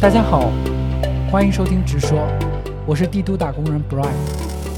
[0.00, 0.50] 大家好，
[1.30, 2.26] 欢迎收听直说，
[2.86, 4.10] 我是帝都打工人 Brian。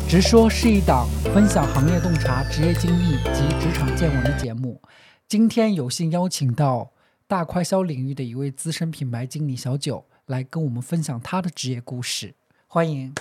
[0.08, 4.82] 直说是一档分享行业洞察、职业经历及职场见闻的节目。
[5.28, 6.90] 今天有幸邀请到
[7.28, 12.34] 大快销领域的一位资深品牌经理小九来跟我们分享他的职业故事，
[12.66, 13.14] 欢迎。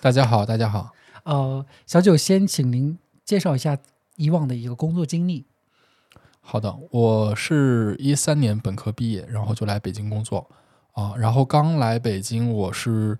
[0.00, 0.92] 大家好，大家好。
[1.24, 3.76] 呃，小九先请您介绍一下
[4.14, 5.46] 以往的一个工作经历。
[6.40, 10.48] 好的，我是一三年本科毕业，然后就来北京工作
[10.92, 11.14] 啊。
[11.16, 13.18] 然后刚来北京，我是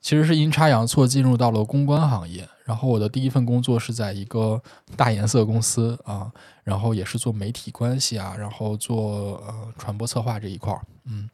[0.00, 2.48] 其实是阴差阳错进入到了公关行业。
[2.64, 4.60] 然后我的第一份工作是在一个
[4.96, 6.30] 大颜色公司啊，
[6.64, 10.80] 然后也是做媒体关系啊，然后做呃传播策划这一块儿。
[11.04, 11.30] 嗯，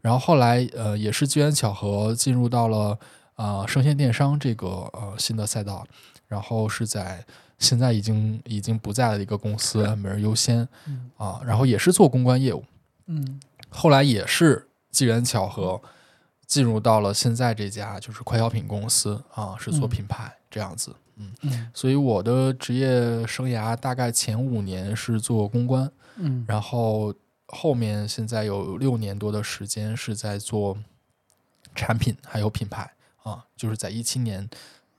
[0.00, 2.98] 然后后来呃也是机缘巧合进入到了
[3.34, 5.86] 啊生鲜电商这个呃新的赛道，
[6.28, 7.24] 然后是在。
[7.58, 10.66] 现在已经已经不在了一个公司，每日优先，
[11.16, 12.64] 啊，然后也是做公关业务，
[13.06, 15.82] 嗯，后来也是机缘巧合
[16.46, 27.12] 进入到了现在这家就是快消品公司啊，是做品牌这样子，嗯，所以我的职业生涯大概前五年是做公关，嗯，然后
[27.46, 30.78] 后面现在有六年多的时间是在做
[31.74, 32.92] 产品还有品牌
[33.24, 34.48] 啊，就是在一七年。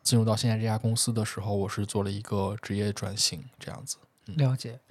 [0.04, 3.96] 进入到现在这家公司的时候，我是做了一个职业转型，这样子。
[4.26, 4.82] 了解，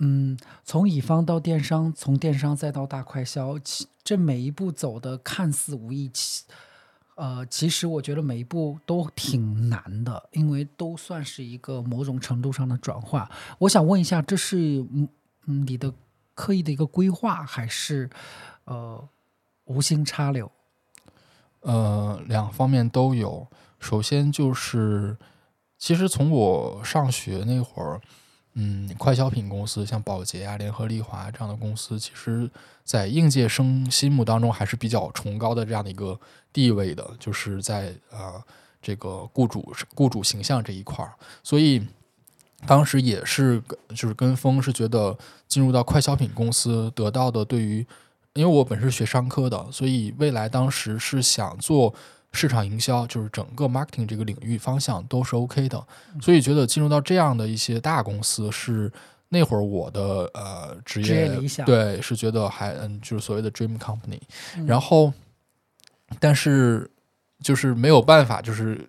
[0.00, 3.56] 嗯，从乙方到电商，从电商再到大快销，
[4.04, 6.44] 这每一步走的看似无意，其
[7.14, 13.30] 呃，其实我觉得每一步都挺难的，因为都算是一个某种程度上的转化。
[13.58, 14.56] 我想问一下，这是
[14.92, 15.08] 嗯
[15.42, 15.92] 你的
[16.34, 18.08] 刻意的一个规划，还是
[18.64, 19.08] 呃
[19.64, 20.50] 无心插柳？
[21.60, 23.46] 呃，两方面都有。
[23.78, 25.16] 首先就是，
[25.76, 28.00] 其实从我上学那会儿，
[28.54, 32.50] 嗯，快消品公司像宝洁啊、联合利华这样的公司，其实，
[32.84, 36.20] 在应届生心目当中还是比较崇高的这样的一个
[36.52, 38.42] 地位的，就是在呃
[38.82, 41.12] 这个雇主雇主形象这一块儿。
[41.42, 41.82] 所以
[42.66, 45.16] 当时也是就是跟风，是觉得
[45.48, 47.86] 进入到快消品公司得到的对于，
[48.34, 51.94] 因为我本身是学商科的，所以未来当时是想做。
[52.32, 55.86] 市场营销就是整个 marketing 这个领域方向都是 OK 的，
[56.20, 58.90] 所以觉得进入到这样的一些大公司是
[59.28, 64.20] 那会儿我的呃职业理想，对，是觉得还嗯就是所谓的 dream company。
[64.66, 65.12] 然后，
[66.18, 66.90] 但是
[67.42, 68.86] 就是没有办法，就是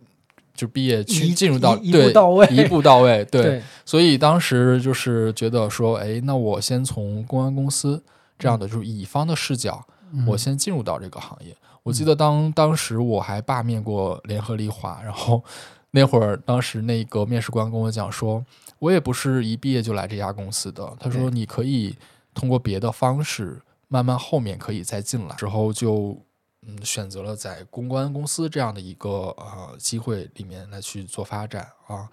[0.54, 3.62] 就毕业去进入到一步到位，一步到位， 对。
[3.86, 8.02] 所以当时就是觉得说，哎，那我先从公安公司
[8.40, 9.86] 这样的就是乙方的视角，
[10.28, 11.56] 我先进入到这个行业。
[11.84, 15.44] 我记得当当时我还罢免过联合利华，然后
[15.92, 18.44] 那会儿当时那个面试官跟我讲说，
[18.80, 20.96] 我也不是一毕业就来这家公司的。
[20.98, 21.96] 他说你可以
[22.34, 25.36] 通过别的方式，慢慢后面可以再进来。
[25.36, 26.18] 之后就
[26.62, 32.10] 嗯选择了在公关公司这样的一个呃机会里面来去做发展啊。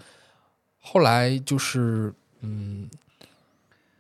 [0.81, 2.91] 后来就是嗯，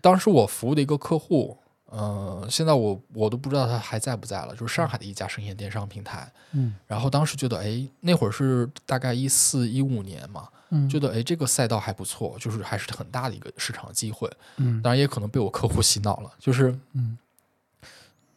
[0.00, 1.56] 当时我服务的一个客户。
[1.92, 6.30] 嗯，现在我我都不知道他还在不在了，就是上海的一家生鲜电商平台。
[6.52, 14.30] 嗯，然后当时觉得，哎，那会儿是大概一四一五年嘛，嗯，觉得哎这个赛道还不错，就是还是很大的一个市场机会。
[14.56, 17.18] 嗯，当然也可能被我客户洗脑了，就是嗯，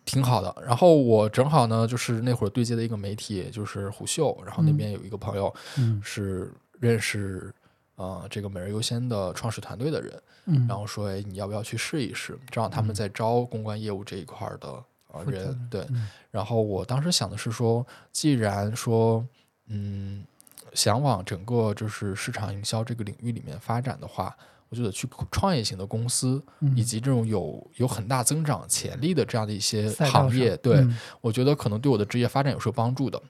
[0.04, 0.56] 挺好的。
[0.66, 5.54] 然后我正好呢，就是那会儿对接的一个媒体就是虎嗅，然后那边有一个朋友
[6.02, 7.54] 是认识。
[7.96, 12.38] 呃，这个每日优先的创始团队的人，嗯，然后说，哎，你要不要去试一试？
[12.52, 15.88] 正好他们在招公关业务这一块的呃人，对。
[16.32, 19.26] 然后我当时想的是说，既然说，
[19.68, 20.26] 嗯，
[20.74, 24.36] 想往整个就是市场营销这个领域里面发展的话，
[24.70, 26.44] 我觉得去创业型的公司，
[26.76, 30.86] 以及这种有有很大增长潜力的这样的一些行业，对
[31.22, 33.22] 我觉得可能对我的职业发展有是有帮助的。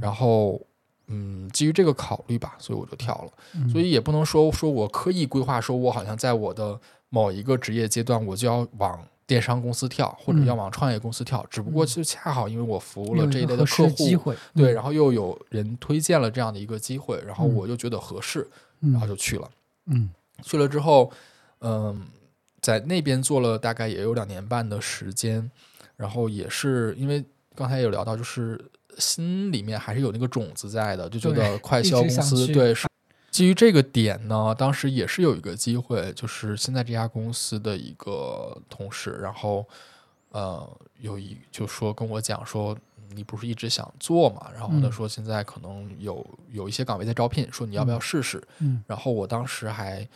[0.00, 0.60] 然后。
[1.08, 3.70] 嗯，基于这个考虑吧，所以我就跳了。
[3.70, 6.78] 所以也不能说说我刻意规划，说我好像在我的
[7.10, 11.46] 某一个职业阶段，我就要往电商公司跳，或者要往创业公司跳。
[11.48, 18.46] 只不过就恰好因为我服务了这一类的客户，对，然后又有人推荐了这样的一个机会，然后我就觉得合适，
[18.80, 19.48] 然后就去了。
[19.86, 20.10] 嗯，
[20.42, 21.12] 去了之后，
[21.60, 22.02] 嗯，
[22.60, 25.48] 在那边做了大概也有两年半的时间，
[25.96, 27.24] 然后也是因为
[27.54, 28.60] 刚才有聊到，就是。
[28.96, 32.88] 心里面还是有那个种子在的，就觉得快销公司对是
[33.30, 39.66] 基于这个点呢，当时也是有一个机会，就是现在这家公司的一个同事，然后
[40.30, 40.66] 呃
[41.00, 42.74] 有一就说跟我讲说，
[43.10, 48.42] 你不是一直想做嘛，然后呢说现在可能有有一些岗位在招聘，说你要不要试试？
[48.60, 50.08] 嗯，然后我当时还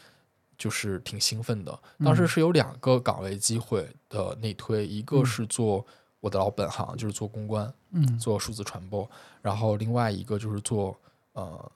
[0.56, 5.86] 就是挺兴奋的，当时是有两个岗位机会的内推，一个是做。
[6.20, 9.08] 我的老本行，就是做公关，嗯，做数字传播，
[9.42, 10.96] 然后另外一个就是做
[11.32, 11.72] 呃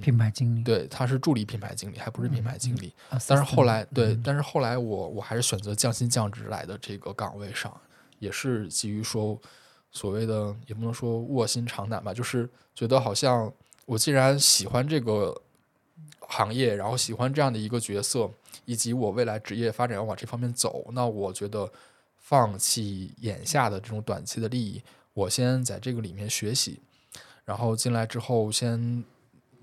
[0.00, 2.92] 品牌经理，对，他是助理品牌经理，还不是品牌经理。
[3.08, 7.72] 啊但是后来，对，嗯但是后来我我还是选择降薪降职来的这个岗位上，
[8.18, 9.40] 也是基于说
[9.92, 13.52] 所谓的也不能说卧薪尝胆吧，就是觉得好像
[13.86, 15.40] 我既然喜欢这个
[16.18, 18.28] 行业，然后喜欢这样的一个角色，
[18.64, 21.70] 以及我未来职业发展要往这方面走，那我觉得
[22.24, 24.82] 放弃眼下的这种短期的利益，
[25.12, 26.80] 我先在这个里面学习，
[27.44, 29.04] 然后进来之后先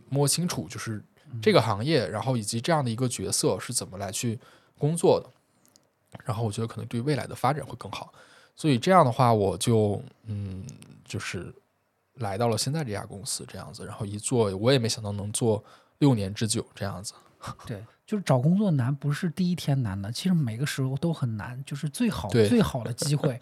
[0.10, 1.04] 摸清楚就是
[1.42, 4.40] 这个行业，然后以及这样的一个角色是怎么来去
[4.78, 5.28] 工作的，
[6.24, 8.14] 然后我觉得可能对未来的发展会更好。
[8.56, 10.64] 所以这样的话，我就嗯，
[11.04, 11.52] 就是
[12.16, 15.64] 来到了现在这家公司这样子，然后一做我也没想到能做
[15.98, 17.16] 六年之久这样子。
[17.66, 21.64] 对，就是找工作难，不是第一天难的，其实每个时候都很难。
[21.64, 23.40] 就是最好最好的机会，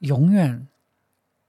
[0.00, 0.68] 永远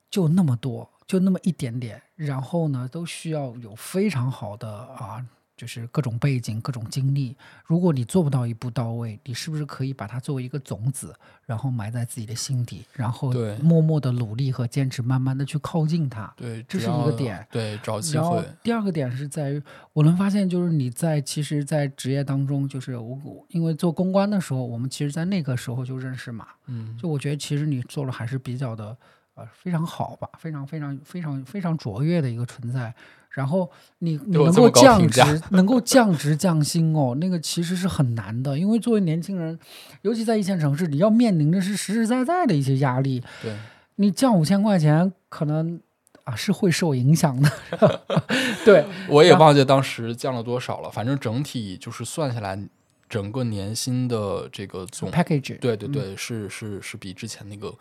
[0.10, 2.02] 就那么多，就那么一点点。
[2.16, 5.26] 然后呢，都需要有非常好的啊，
[5.58, 7.36] 就是各种背景、各种经历。
[7.66, 11.14] 如果你做不到一步到位，你是不是可以把它作为一个种子，
[11.46, 16.32] 然后埋在自己的心底，然后默默的努力和坚持，慢慢的去靠近它。
[16.38, 17.46] 对，这是一个点。
[17.52, 18.46] 对，找机然后会。
[18.62, 19.62] 第二个点是在于，
[19.94, 28.96] 我能发现就是你在其实，在职业当中，就是我我因为做公关的时候，我们其实在那个时候就认识嘛，嗯，就我觉得其实你做的还是比较的
[29.34, 32.94] 呃非常好吧，非常非常非常非常卓越的一个存在。
[33.30, 33.70] 然后
[34.00, 39.58] 你你能够降职，能够降职降薪哦，那个其实是很难的，因为作为年轻人，
[40.02, 43.22] 尤其在一线城市，你要面临的是实实在在的一些压力。
[43.42, 43.56] 对，
[43.98, 45.80] 你降五千块钱，可能
[46.24, 47.52] 啊是会受影响的。
[48.66, 52.60] 对， 我也忘记当时降了多少了，反正整体就是算下来，
[53.08, 57.74] 整个年薪的这个总 package 对对对，是是是比之前那个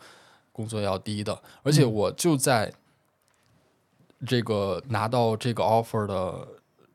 [0.51, 2.71] 工作要低的，而且我就在
[4.25, 6.47] 这个拿到这个 offer 的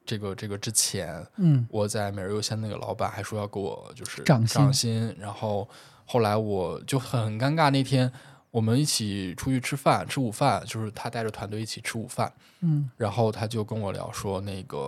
[0.04, 5.68] 这个这个之前，嗯我在每日优先那个老板还说要给我就是涨薪涨薪，然后
[6.04, 8.10] 后来我就很尴尬，那天
[8.50, 14.78] 我们一起出去吃饭吃午饭，就是他带着团队一起吃午饭，嗯然后他就跟我聊说，那个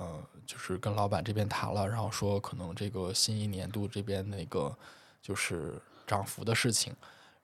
[0.00, 4.76] 呃，就是跟老板这边谈了，然后说可能这个新一年度这边那个
[5.22, 6.92] 就是涨幅的事情。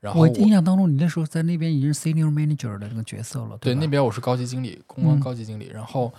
[0.01, 6.13] 然后我我印象当中，你那时候在那边已经是 senior manager 的那个角色了，吧对那边我是高级经理，公关嗯高级经理，然后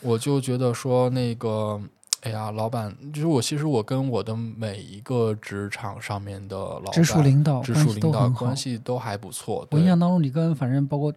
[0.00, 1.80] 我就觉得说那个。
[2.22, 3.40] 哎呀，老板，就是我。
[3.40, 8.56] 其实我跟我的每一个职场上面的老板、直属领导直属领导关。
[8.56, 9.64] 系都还不错。
[9.70, 11.12] 我印象当中，你跟反正包括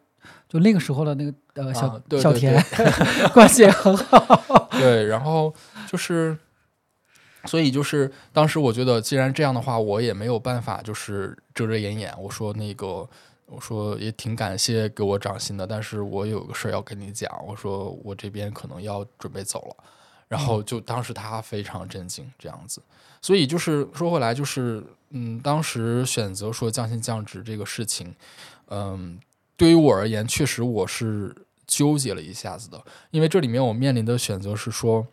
[0.47, 2.63] 就那个时候的那个呃小、小田
[3.33, 4.69] 关系也很好。
[4.71, 5.51] 对，然后
[5.87, 6.37] 就是，
[7.45, 12.13] 所以就是当时我觉得，既然这样的话，我也没有办法就是遮遮掩掩。
[12.19, 13.07] 我说那个，
[13.45, 17.29] 我说也挺感谢给我涨薪的，但是我有个事儿要跟你讲。
[17.47, 19.83] 我说我这边可能要准备走了。
[20.27, 22.79] 然后就当时他非常震惊，这样子。
[23.19, 28.13] 所以就是说回来，就是嗯，当时选择说降薪降职这个事情，
[28.67, 29.19] 嗯，
[29.57, 35.07] 对于我而言，确实我是纠结了一下子的，因为这里面我面临的选择是说，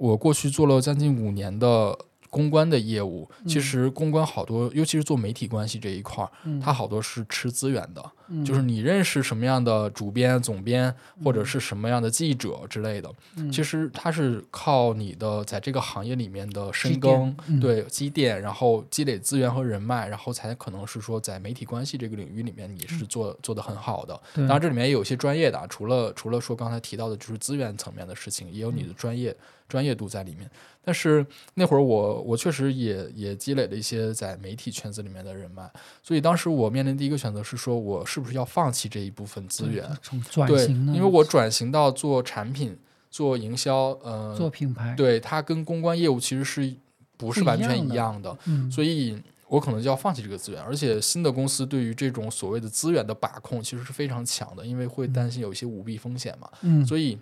[0.00, 1.94] 我过去做了将近五年的
[2.30, 6.60] 公关的业务，其实公关好多，尤其是做媒体关系这一块儿，嗯。
[6.60, 8.44] 它好多是吃资源的，嗯。
[8.44, 10.94] 就是你认识什么样的主编、总编，
[11.24, 13.50] 或者是什么样的记者之类的，嗯。
[13.50, 24.18] 其实它是靠你的在这个行业里面的深耕对积淀，然后积累资源和人脉，然后才可能是说在媒体关系这个领域里面你是做做的很好的。
[24.34, 29.36] 当然，这里面也有一些专业的啊，除了除了说刚才提到的，就是资源层面的事情，也有你的专业、
[29.68, 30.48] 专业度在里面。
[30.82, 35.70] 但是那会儿我我确实也也积累了一些在媒体圈子里面的人脉，
[36.02, 39.84] 所以当时我面临第一个选择是说，我是不是要放弃这一部分资源？
[40.46, 42.76] 对，因为我转型到做产品、
[43.10, 46.74] 做营销，呃，做品牌，对它跟公关业务其实是
[47.16, 48.38] 不是完全样的一样的？
[48.46, 56.48] 嗯，所以我可能就要放弃这个资源，而且新的公司对于这种所谓的资源的把控其实是非常强的，因为会担心有一些舞弊风险嘛。
[56.62, 57.18] 嗯，所以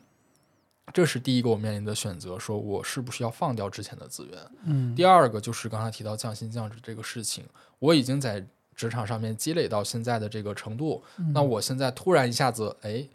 [0.93, 4.39] 这是第一个我面临的选择，说我是不是要放掉之前的资源。
[4.65, 7.45] 嗯第二个就是刚才提到降薪降职这个事情，
[7.79, 11.03] 我已经在职场上面积累到现在的这个程度，
[11.35, 13.07] 那我现在突然一下子，哎，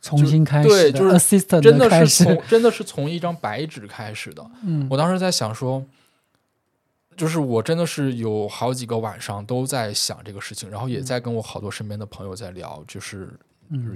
[0.00, 4.50] 重新开始对就是 assistant 真的是从真的是从一张白纸开始的。
[4.62, 5.84] 嗯我当时在想说，
[7.16, 13.28] 就是我真的是有好几个晚上都在想这个事情，然后也在跟我好多身边的朋友在聊，就是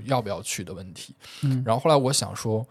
[0.05, 1.15] 要不要去的问题。
[1.43, 2.67] 嗯然后后来我想说，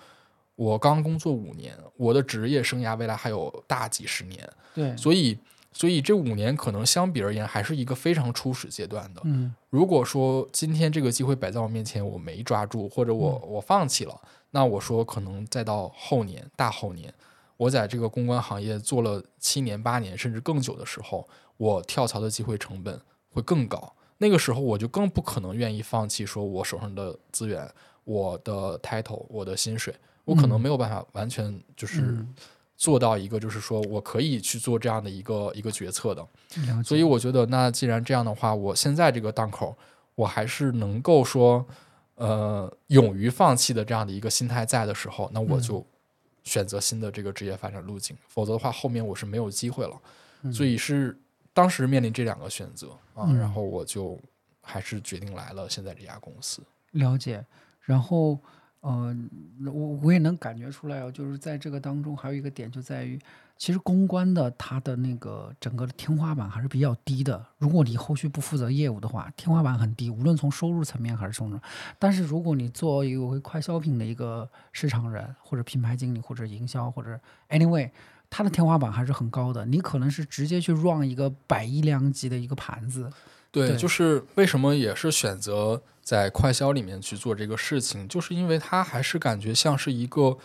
[0.56, 5.38] 我刚工作五年，我的职业生涯未来还有大几十年，对，所以
[5.72, 9.22] 所以这五年可能相比而言还是一个非常初始阶段的。
[9.26, 17.12] 嗯如果说今天这个机会摆在我面前，我没抓住，或者我、我放弃了，那我说可能再到后年、大后年，
[17.58, 23.96] 我在这个公关行业做了七年、八年甚至更久的时候，我跳槽的机会成本会更高。
[24.20, 27.68] 那个时候我就更不可能愿意放弃，说我手上的资源、
[28.04, 29.94] 我的 title、我的薪水，
[30.26, 32.34] 我可能没有办法完全就是嗯
[32.76, 36.28] 做到一个，就是说我可以去做这样的一个一个决策的。
[36.84, 39.76] 所以我觉得，那既然这样的话，我现在这个档口，
[40.16, 41.66] 我还是能够说，
[42.16, 45.86] 呃，勇于放弃的这样的一个心态在的时候，那我就
[46.44, 48.18] 选择新的这个职业发展路径。
[48.28, 50.52] 否则的话，后面我是没有机会了。
[50.52, 51.18] 所以是
[51.54, 54.20] 当时面临这两个选择啊，嗯然后我就
[54.62, 56.62] 还是决定来了现在这家公司。
[56.92, 57.46] 了解，
[57.82, 58.38] 然后，
[58.84, 59.16] 呃，
[59.66, 59.72] 我
[60.04, 63.18] 我也能感觉出来哦，就是在这个当中还有一个点就在于，
[63.58, 67.44] 其实公关的它的那个整个的天花板还是比较低的。
[67.58, 71.60] 如果你后续不负责业务的话，天花板很低，无论从收入层面还是从，
[71.98, 77.90] 但是如果你做一个快消品的一个市场人或者品牌经理或者营销或者 anyway。
[78.36, 83.08] 它的天花板还是很高的，你可能是直接去 run 一个百亿量级的一个盘子，
[83.52, 90.38] 对，对就是为什么也是选择在快销里面去做这个事情，就是因为他还是感觉像是一个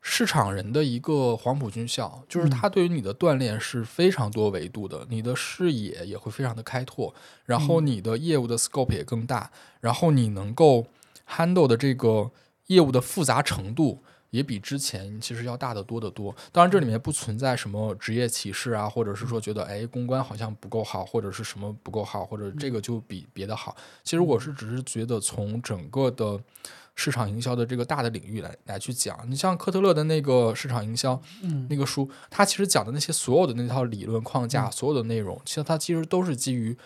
[0.00, 7.14] 市场人的一个黄埔军校，就是他对于你的锻炼是非常多维度的，你的视野也会非常的开拓，
[7.46, 10.86] 然后你的业务的 scope 也更大，然后你能够
[11.28, 12.30] handle 的这个
[12.66, 14.02] 业务的复杂程度。
[14.32, 16.34] 也比之前其实要大得多得多。
[16.50, 23.76] 当然，这里面不存在什么职业歧视啊，或者是说觉得哎公关好像不够好，或者是什么不够好，或者这个就比别的好。
[24.02, 26.40] 其实我是只是觉得从整个的
[26.94, 31.66] 市场营销的这个大的领域来来去讲，你像科特勒的那个市场营销，嗯。
[31.68, 36.76] 那个书，它其实讲的那些所有的那套理论框架，所有的内容，其实它其实都是基于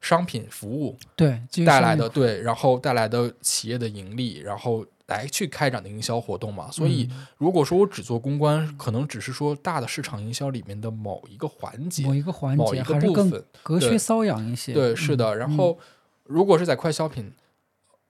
[0.00, 6.70] 商品服务对，带来的对，然后带来的企业的盈利，然后来去开展的营销活动嘛。
[6.70, 13.44] 所以，嗯如果说我只做公关，可能只是说大的市场营销里面的某一个环节某，一个环节某一个还是分。
[13.62, 14.72] 隔靴对搔痒一些。
[14.72, 15.34] 对，是的。
[15.34, 15.78] 嗯然后，
[16.24, 17.32] 如果是在快消品，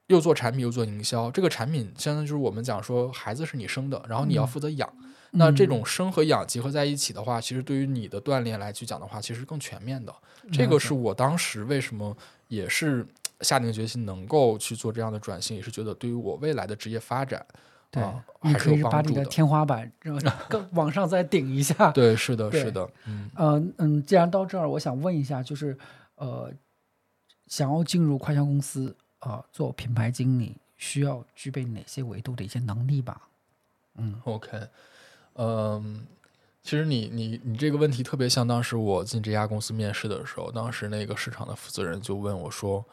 [0.09, 4.93] 又做产品又做营销，这个产品相当于就是我们讲说孩子是你生的，然后你要嗯负责养。
[5.37, 10.15] 那这嗯种生和养结合在一起的话，其实对于你的锻炼来去讲的话，其实更全面的。
[10.53, 13.05] 这个是我当时为什么也是
[13.45, 17.47] 下定决心能够去做这样的转型，也是觉得对于我未来的职业发展，
[17.91, 19.25] 对啊，你可以把你的。
[19.27, 19.93] 天花板
[20.49, 21.93] 更往上再顶一下。
[21.93, 23.31] 对，是的， 是的，嗯。
[23.37, 25.79] 嗯嗯，既然到这儿，我想问一下，就是
[26.17, 26.51] 呃，
[27.47, 33.29] 想要进入快销公司啊、做品牌经理，需要具备哪些维度的一些能力吧？
[33.97, 34.51] 嗯 OK，
[35.35, 36.05] 嗯，
[36.63, 42.85] 其实你你你这个问题特别像当时我进这家公司面试的时候，当时那个市场的负责人就问我说：“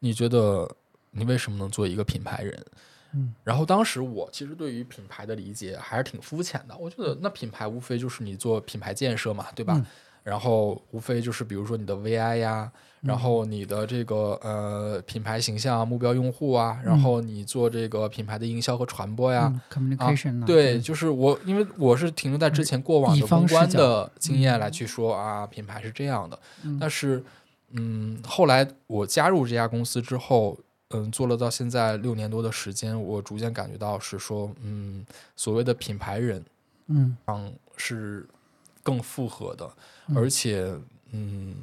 [0.00, 0.68] 你觉得
[1.10, 2.66] 你为什么能做一个品牌人？”
[3.14, 9.74] 嗯，然后当时我其实对于品牌的理解还是挺肤浅的，我觉得那品牌无非就是你做品牌建设嘛，对吧？
[9.76, 9.84] 嗯
[10.24, 19.60] 然后无非就是比如说你的 VI 呀，然嗯后你的这个呃品牌形象、目标用户啊，然后你做这个品牌的营销和传播呀，嗯
[19.96, 26.38] ，communication 呢、对，就是我，因为我是停留在之前过往的公关的经验来去说啊，品牌是这样的。
[26.62, 27.24] 嗯但是，
[27.70, 30.58] 嗯，后来我加入这家公司之后，
[30.90, 35.04] 嗯，做了到现在六年多的时间，我逐渐感觉到是说，嗯，
[35.36, 36.44] 所谓的品牌人
[36.86, 37.16] 嗯
[37.76, 38.26] 是
[38.82, 39.70] 更复合的，
[40.08, 40.74] 嗯而且，
[41.12, 41.54] 嗯。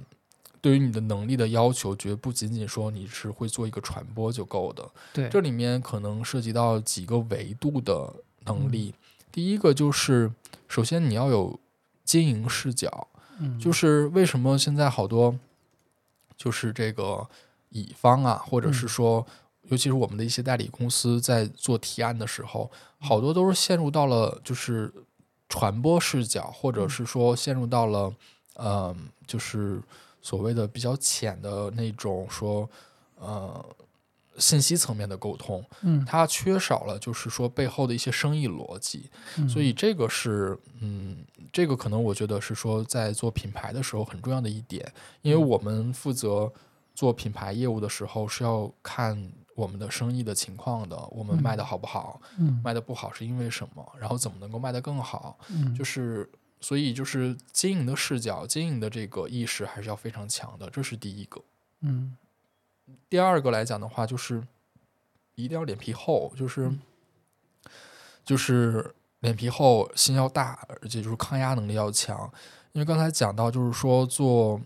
[0.62, 8.92] 对于你的能力的要求，绝不仅仅说你是会做一个传播就够的，对，这里面可能涉及到几个维度的嗯能力。
[9.32, 10.32] 第一个就是，
[10.68, 11.60] 首先你要有
[12.04, 13.08] 经营视角，
[13.38, 15.38] 嗯就是为什么现在好多
[16.38, 17.28] 就是这个
[17.70, 18.90] 乙方啊，或者是嗯。
[18.90, 19.28] 说，
[19.64, 24.94] 尤其是我们的一些代理公司在做提案的时候，好多都是陷入到了就是
[25.50, 26.90] 传播视角，或者嗯。
[26.90, 28.14] 是说陷入到了
[28.58, 28.96] 嗯，
[29.28, 29.82] 就是
[30.22, 32.70] 所谓的比较浅的那种说
[33.20, 33.64] 呃
[34.38, 36.04] 信息层面的沟通，嗯。
[36.06, 39.48] 它缺少了就是说背后的一些生意逻辑，嗯。
[39.48, 41.18] 所以这个是嗯，
[41.52, 45.48] 这个可能我觉得是说在做品牌的时候很重要的一点，因为嗯。
[45.48, 46.52] 我们负责
[46.94, 51.42] 做品牌业务的时候是要看我们的生意的情况的，我们嗯。
[51.42, 52.62] 卖的好不好，嗯。
[52.64, 55.74] 卖的不好是因为什么，然后怎么能够卖得更好，嗯。
[55.74, 61.42] 就是所以就是经营的视角、经营的这个意识还是要非常强的，这是第一个。
[61.82, 62.16] 嗯
[63.10, 64.44] 第二个来讲的话，就是
[65.36, 66.72] 一定要脸皮厚，就是
[68.24, 72.32] 就是脸皮厚，心要大，而且就是抗压能力要强。
[72.74, 74.60] 因为刚才讲到，就是说做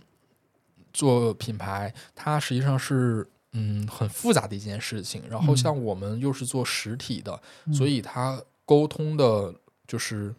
[0.92, 5.24] 做品牌，它实际上是嗯很复杂的一件事情。
[5.30, 7.40] 然后像我们又是做实体的，
[7.72, 9.54] 所以它沟通的
[9.88, 10.34] 就是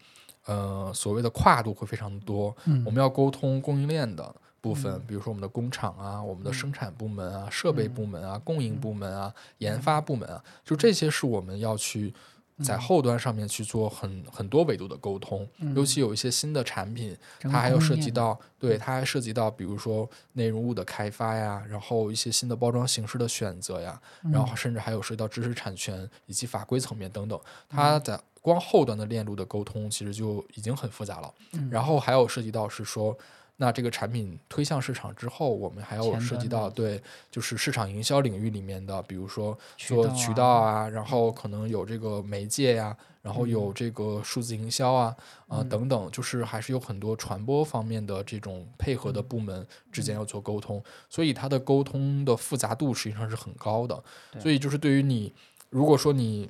[0.46, 2.54] 呃所谓的跨度会非常的多。
[2.84, 12.14] 我们要沟通供应链的部分，比如说我们的工厂啊、我们的生产部门啊、设备部门啊、供应部门啊、研发部门啊，就这些是我们要去。
[12.62, 23.98] 在后端上面去做很很多维度的沟通，尤其有一些新的产品，它还要涉及到，对，它还涉及到，比如说内容物的开发呀，然后一些新的包装形式的选择呀，
[24.30, 27.40] 然后甚至还有涉及到知识产权以及法规层面等等。
[27.66, 31.32] 它在光后端的链路的沟通其实就已经很复杂了，
[31.70, 33.16] 然后还有涉及到是说。
[33.62, 36.98] 那这个产品推向市场之后，我们还要涉及到对，
[37.30, 45.14] 就是市场营销领域里面的，比如说做渠道啊，然后可能有这个媒介呀，然后有这个数字营销啊，
[45.46, 54.02] 啊等等，就是还是有很多传播方面的这种配合的部门之间要做沟通，所以它的沟通的复杂度实际上是很高的。
[54.38, 55.34] 所以就是对于你，
[55.68, 56.48] 如果说你。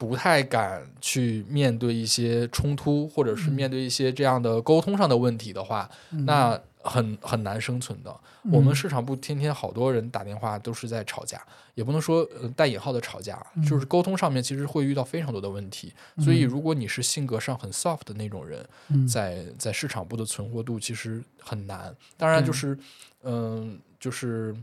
[0.00, 5.86] 不太敢去面对一些冲突，或者是面对一些这样的沟通上的问题的话，
[6.24, 8.18] 那很很难生存的。
[8.50, 11.38] 我们市场部天天好多人打电话都是在吵架，
[11.74, 12.26] 也不能说
[12.56, 13.38] 带引号的吵架，
[13.68, 15.92] 就是沟通上面其实会遇到非常多的问题。
[16.24, 18.66] 所以如果你是性格上很 soft 的那种人，
[19.06, 21.94] 在在市场部的存活度其实很难。
[22.16, 22.78] 当然就是，
[23.22, 24.56] 嗯，就是。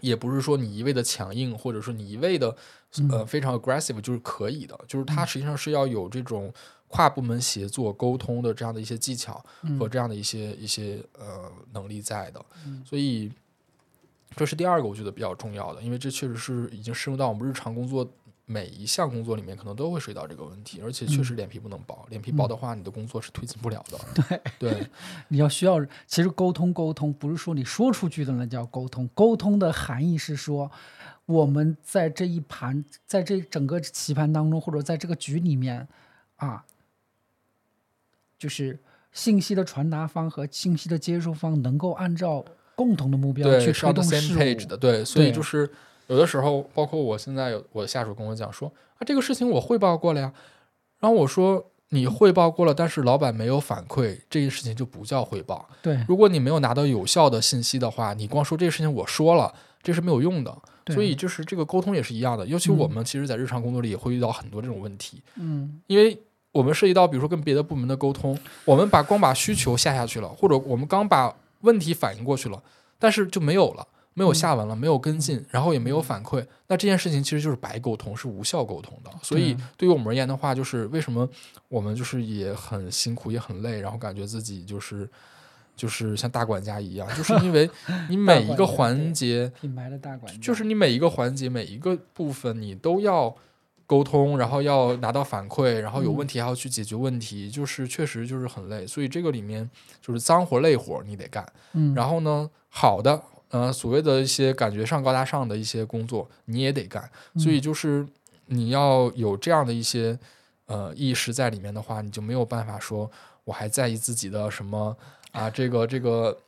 [0.00, 2.56] 也不是说你一味的强硬，或者说你一味的
[3.10, 6.52] 呃非常 aggressive 就是可以的，就是它实际上是要有这种
[6.88, 9.42] 跨部门协作沟通的这样的一些技巧
[9.78, 12.44] 和这样的一些一些呃能力在的，
[12.84, 13.30] 所以
[14.36, 18.06] 这是第二个我觉得比较重要的，因为这确实是已经深入到我们日常工作。
[18.44, 23.98] 每一项工作里面可能都会涉及到这个问题，而且确实脸皮不能薄，脸皮薄的话，你的工作是推进不了的。
[24.58, 24.86] 对对，
[25.28, 30.70] 你要需要，其实沟通沟通不是说你说出去的那叫沟通，沟通的含义是说，
[31.26, 35.86] 我们在这一盘，在这整个棋盘当中，或者在这个局里面
[36.36, 36.64] 啊，
[38.38, 38.78] 就是
[39.12, 42.44] 信息的传达方和信息的接收方能够按照
[42.74, 45.70] 共同的目标去推动事物的，对，所以就是。
[46.08, 50.30] 有的时候，包括我现在有我的下属跟我讲说啊，这个事情我汇报过了呀。
[50.98, 55.66] 然后我说你汇报过了，但是老板没有反馈，这件事情就不叫汇报。
[55.80, 60.56] 对，如果你没有拿到有效的信息的话，你光说这个事情我说了，这是没有用的。
[60.88, 65.22] 所以就是这个沟通也是一样的，尤其我们其实，在日常工作里也会遇到很多这种问题。
[65.36, 66.18] 嗯，因为
[66.50, 72.62] 我们涉及到，比如说跟别的部门的沟通，我们把光把需求下下去了，或者我们刚把问题反映过去了，
[72.98, 73.86] 但是就没有了。
[74.14, 79.10] 没有下文了，没有跟进，然后也没有反馈，那这件事情其实就是白沟通，是无效沟通的。
[79.22, 81.26] 所以对于我们而言的话，就是为什么
[81.68, 85.08] 我们就是也很辛苦，也很累，然后感觉自己就是
[85.76, 87.68] 就是像大管家一样，就是因为
[88.08, 93.34] 你每一个环节，品牌的大管家，就是你每一个环节每一个部分你都要
[93.86, 98.86] 沟通，然后要拿到反馈，然后有问题还要去解决问题，就是确实就是很累。
[98.86, 99.68] 所以这个里面
[100.00, 103.22] 就是脏活累活你得干，嗯，然后呢，好的。
[103.52, 107.06] 呃，所谓的一些感觉上高大上的一些工作，你也得干，
[107.36, 108.06] 所以就是
[108.46, 110.18] 你要有这样的一些
[110.64, 113.10] 呃意识在里面的话，你就没有办法说
[113.44, 114.96] 我还在意自己的什么
[115.32, 116.38] 啊，这个这个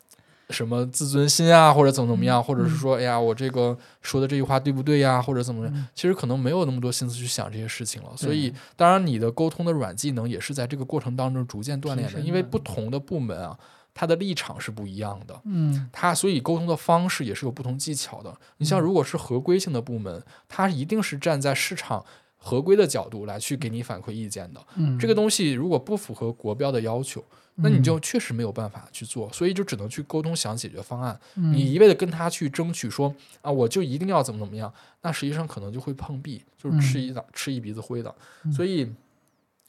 [0.50, 8.10] 什么自尊心啊，或者怎么怎么样，或者是说，哎呀，我这个说的这句话对不对呀，或者怎么样，其实可能没有那么多心思去想这些事情了。
[8.16, 13.58] 所以，当然你的沟通的软技能也是在这个过程当中逐渐锻炼的，因为不同的部门啊。
[13.96, 18.36] 他的立场是不一样的，嗯，他所以沟通的方式也是有不同技巧的。
[18.56, 22.04] 你像如果是合规性的部门，他一定是站在市场
[22.36, 24.60] 合规的角度来去给你反馈意见的。
[24.74, 27.24] 嗯，这个东西如果不符合国标的要求，
[27.56, 31.18] 那你就确实没有办法去做，所以就只能去沟通想解决方案。
[31.34, 38.14] 你一味的跟他去争取说啊，我就一定要怎么怎么样，那实际上可能就会碰壁，就是吃一吃一鼻子灰的。
[38.52, 38.92] 所以，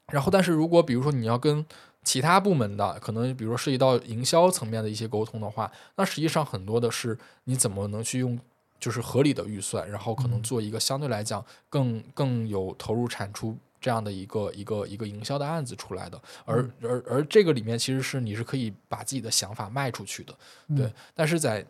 [0.08, 1.66] 然后但是如果比如说你要跟
[2.04, 8.40] 其他部门的可能，比如说涉及到营销层面的一些沟通的话，那实际上很多的是你怎么能去用
[8.80, 16.20] 就是合理的预算，然后可能做一个相对来讲更更有投入产出这样的一个一个一个营销的案子出来的。
[16.44, 20.36] 而而而这个里面其实是你是可以把自己的想法卖出去的，
[20.76, 20.92] 对。
[21.14, 21.64] 但是在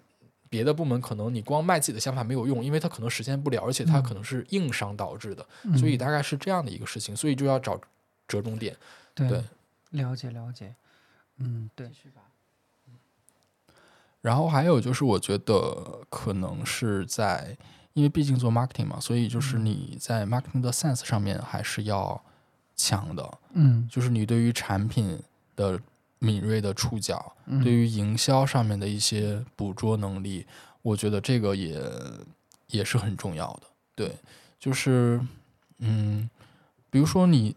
[0.48, 5.46] 别的部门，可能你光卖自己的想法没有用，因为它可能实现不了，而且它可能是硬伤导致的，
[5.78, 7.78] 所以大概是这样的一个事情，所以就要找
[8.30, 8.74] 折中点，
[9.14, 9.44] 对。
[9.92, 10.74] 了解了解，
[11.40, 11.92] 嗯，对。
[14.22, 17.56] 然后还有就是，我觉得可能是在，
[17.96, 22.22] 因为毕竟做 marketing 嘛，所以就是你在 marketing 的 sense 上面还是要
[22.76, 23.38] 强的。
[23.54, 25.18] 嗯，就是你对于产品
[25.56, 25.80] 的
[26.20, 30.46] 敏锐的触角，对于营销上面的一些捕捉能力，
[30.82, 31.82] 我觉得这个也
[32.68, 33.62] 也是很重要的。
[33.96, 34.14] 对，
[34.60, 35.22] 就是
[35.78, 36.30] 嗯，
[36.90, 37.56] 比如说你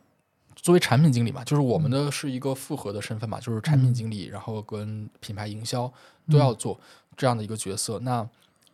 [0.55, 5.93] 作为产品经理嘛，就是我们的是一个复合的身份嘛，就是产品经理，然后跟品牌营销
[6.31, 6.79] 都要做
[7.17, 7.99] 这样的一个角色。
[7.99, 8.25] 那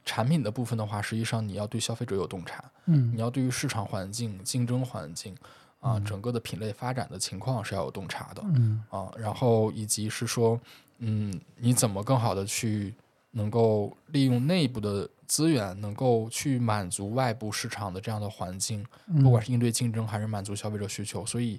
[0.04, 5.34] 产品的部分的话，实际上你要对消费者有洞察，嗯，你要对于市场环境、竞争环境
[5.80, 8.84] 啊，整个的品类发展的情况是要有洞察的，嗯。
[8.90, 10.60] 啊，然后以及是说，
[10.98, 12.94] 嗯，你怎么更好的去
[13.30, 18.84] 能够利用内部的资源，能够去满足外部市场的这样的环境，
[19.22, 21.58] 不管是应对竞争还是满足消费者需求，所以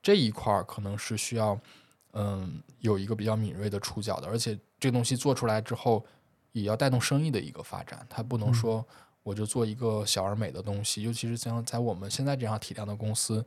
[0.00, 1.58] 这一块儿可能是需要，
[2.12, 6.06] 嗯，有一个比较敏锐的触角的，而且这东西做出来之后。
[6.52, 8.84] 也要带动生意的一个发展，它不能说
[9.22, 13.44] 我就做一个小而美的东西，尤其是像在我们现在这样体量的公司，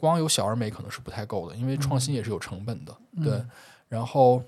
[0.00, 2.96] 光有小而美可能是不太够的，因为创新也是有成本的。
[3.22, 3.44] 对，
[3.88, 4.42] 然后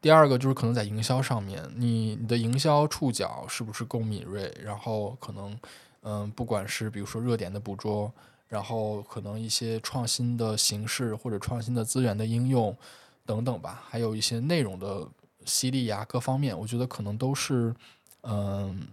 [0.00, 4.54] 第二个就是可能在营销上面，你你的营销触角是不是够敏锐？
[4.62, 5.58] 然后可能
[6.02, 8.12] 嗯，不管是比如说热点的捕捉，
[8.48, 12.76] 然后可能一些创新的形式或者创新的资源的应用
[13.24, 15.08] 等等吧，还有一些内容的。
[15.46, 17.74] 犀利呀，各方面，我觉得可能都是，
[18.22, 18.86] 嗯，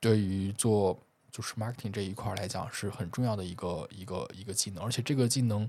[0.00, 0.98] 对于做
[1.30, 5.68] 就是 marketing 这一块来讲是很重要的一个一个一个技能，而且这个技能，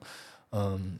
[0.51, 0.99] 嗯，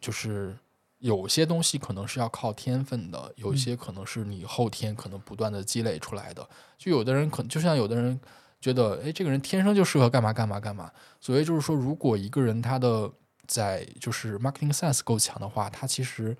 [0.00, 0.54] 就是
[0.98, 6.46] 有些东西可能是要靠天分的，有些可能是你后天可能不断的积累出来的。
[6.78, 8.20] 就有的人可能就像有的人
[8.60, 10.92] 觉得，哎，这个人天生就适合干嘛干嘛干嘛。
[11.20, 13.10] 所谓就是说，如果一个人他的
[13.46, 16.36] 在就是 marketing sense 够强的话，他其实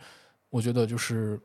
[0.51, 1.41] 我觉得就是。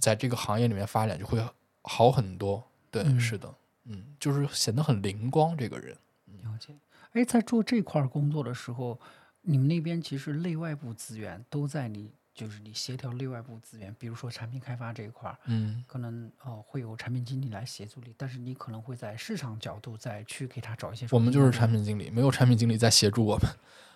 [0.00, 1.42] 在这个行业里面发展就会
[1.82, 3.52] 好很多，对，是的，
[3.84, 5.56] 嗯，就是显得很灵光。
[5.56, 5.96] 这个人
[6.42, 6.74] 了解。
[7.12, 8.98] 哎，在做这块工作的时候，
[9.42, 21.06] 你们那边其实内外部资源都在你，就是你协调内外部资源，比如说产品开发这一块儿，嗯，可能呃会有产品经理来协助你，但是你可能会在市场角度再去给他找一些。
[21.10, 23.50] 我们就是产品经理，没有产品经理在协助我们。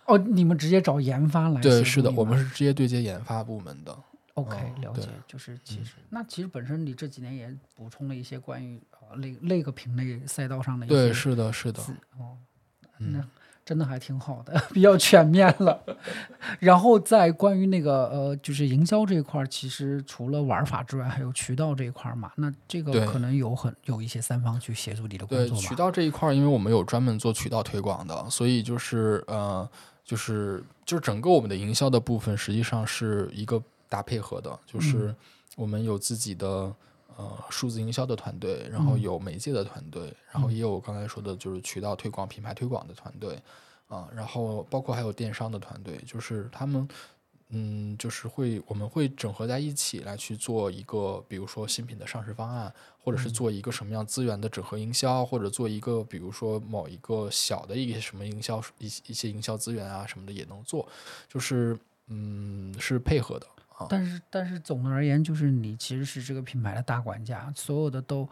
[0.06, 1.60] 哦，你们直接找研发来？
[1.60, 3.96] 对，是的，我们是直接对接研发部门的。
[4.34, 11.82] OK，了解，就是其实那其实本身你这几年也补充了一些关于呃那那个品类赛道上的一些对，是的，是的，
[12.18, 12.38] 哦，
[12.98, 13.22] 那
[13.64, 15.80] 真的还挺好的， 比较全面了。
[16.58, 22.32] 然后在关于那个呃，就是营销这一块儿，其实除了玩法之外，还有渠道这一块儿嘛。
[22.36, 29.68] 那这个可能有很有一些三方去协助你的工作对，渠道这一块儿，因为我们有专门做渠道推广的，所以就是呃，
[30.04, 33.62] 就是就是整个我们的营销的部分，实际上是一个。
[33.92, 35.14] 搭配合的，就是
[35.54, 36.74] 我们有自己的
[37.14, 43.38] 呃数字营销的团队，然后有媒介的团队，然后也有我刚才说的就是渠道推广、品牌推广的团队
[43.88, 46.88] 啊，然后包括还有电商的团队，就是他们
[47.54, 60.88] 嗯，就是会我们会整合在一起来去做一个，比如说新品的上市方案，或者是做一个什么样资源的整合营销，或者做一个比如说某一个小的一些什么营销一一些营销资源啊什么的也能做，
[61.28, 63.46] 就是嗯是配合的。
[63.88, 68.28] 但是，但是总的而言，就是你其实是这个品牌的大管家，所有的都，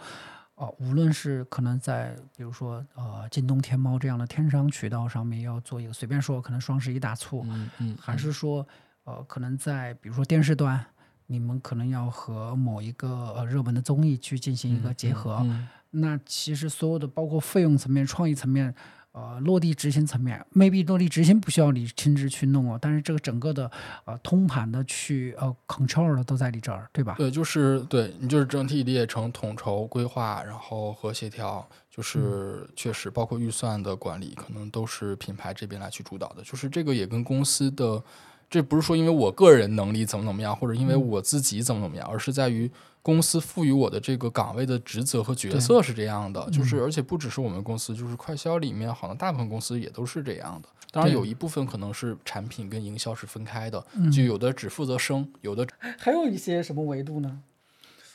[0.54, 8.66] 哦，无论是可能在比如说呃京东、天猫这样的电商渠道上面要做一个随便说，可能双十一大促，嗯嗯，还是说
[9.04, 10.84] 呃可能在比如说电视端，
[11.26, 15.46] 你们可能要和某一个呃热门的综艺去进行一个结合，
[15.90, 18.74] 那其实所有的包括费用层面、创意层面。
[19.12, 23.68] 呃，落地执行层面，maybe 落地执行不需要你亲自去弄哦，但是这个整个的
[24.04, 27.16] 呃通盘的去呃 control 的都在你这儿，对吧？
[27.18, 36.42] 对，就是对你就是整体理解成统筹规划，然后和协调，就是确实包括预算的管理，可能都是品牌这边来去主导的。
[36.44, 38.00] 就是这个也跟公司的，
[38.50, 42.70] 这不是说因为我个人能力怎么怎么样，或者因为我自己怎么怎么样，而是在于。
[43.02, 50.68] 公司赋予我的这个岗位的职责和角色是这样的，就是而且不只是我们公司，就是快销里面好像大部分公司也都是这样的。
[50.92, 53.82] 当然有一部分可能是产品跟营销是分开的，
[54.12, 55.66] 就有的只负责生，有的
[55.98, 57.40] 还有一些什么维度呢？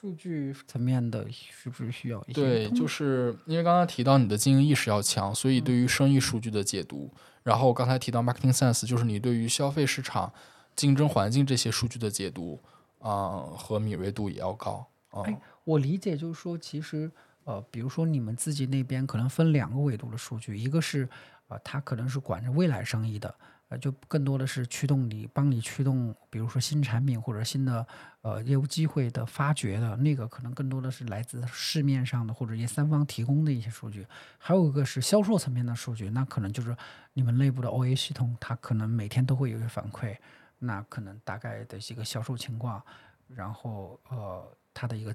[0.06, 2.34] 数据层面的是不是需要一些？
[2.34, 7.12] 对，就是因为刚刚提到你的经营意识要强，所以对于生意数据的解读，
[7.44, 10.32] 然后刚才提到 marketing sense，就是你对于消费市场、
[10.76, 12.62] 竞争环境这些数据的解读。
[13.00, 14.84] 啊，和敏锐度也要高。
[15.12, 17.12] 哎，我理解就是说，其实
[17.44, 21.08] 呃，比如说你们自己那边可能分两个维度的数据，一个是
[21.48, 23.36] 呃，它可能是管着未来生意的，
[23.70, 27.86] 呃，就更多的是驱动你，帮你驱动，比如说新产品或者新的
[28.22, 34.06] 呃业务机会的发掘的那个，可能更多的是来自市面上的或者一些三方提供的一些数据。
[34.38, 36.78] 还有一个是销售层面的数据，那可能就是
[37.14, 40.16] 你们内部的 OA 系统，它可能每天都会有一些反馈。
[40.60, 42.82] 那可能大概的一个销售情况，
[43.28, 45.14] 然后呃，它的一个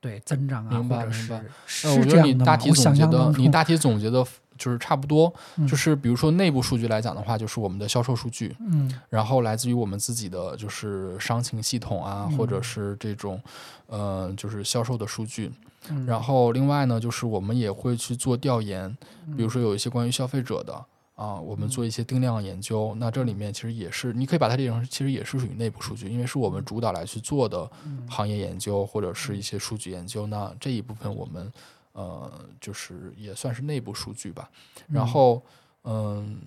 [0.00, 1.88] 对增长啊，明白明白是。
[1.88, 2.34] 呃我觉这样的吗？
[2.34, 4.24] 得你大体总结的你大体总结的
[4.56, 5.66] 就是差不多，嗯。
[5.66, 8.92] 就是比如说内部数据来讲的话，就是我们的销售数据，嗯。
[9.08, 13.40] 然后来自于我们自己的就是商情系统啊，或者是这种
[13.86, 15.50] 呃就是销售的数据。
[15.90, 16.04] 嗯。
[16.06, 18.96] 然后另外呢，就是我们也会去做调研，
[19.36, 20.84] 比如说有一些关于消费者的
[21.18, 22.94] 啊，我们做一些定量研究。
[23.00, 27.68] 那这里面其实也是，你可以把它理解成其实也是属于内部数据，因为是我们主导来去做的
[28.08, 30.28] 行业研究或者是一些数据研究。
[30.28, 31.52] 那这一部分我们
[31.92, 34.48] 呃就是也算是内部数据吧。
[34.88, 35.42] 然后
[35.82, 36.40] 嗯。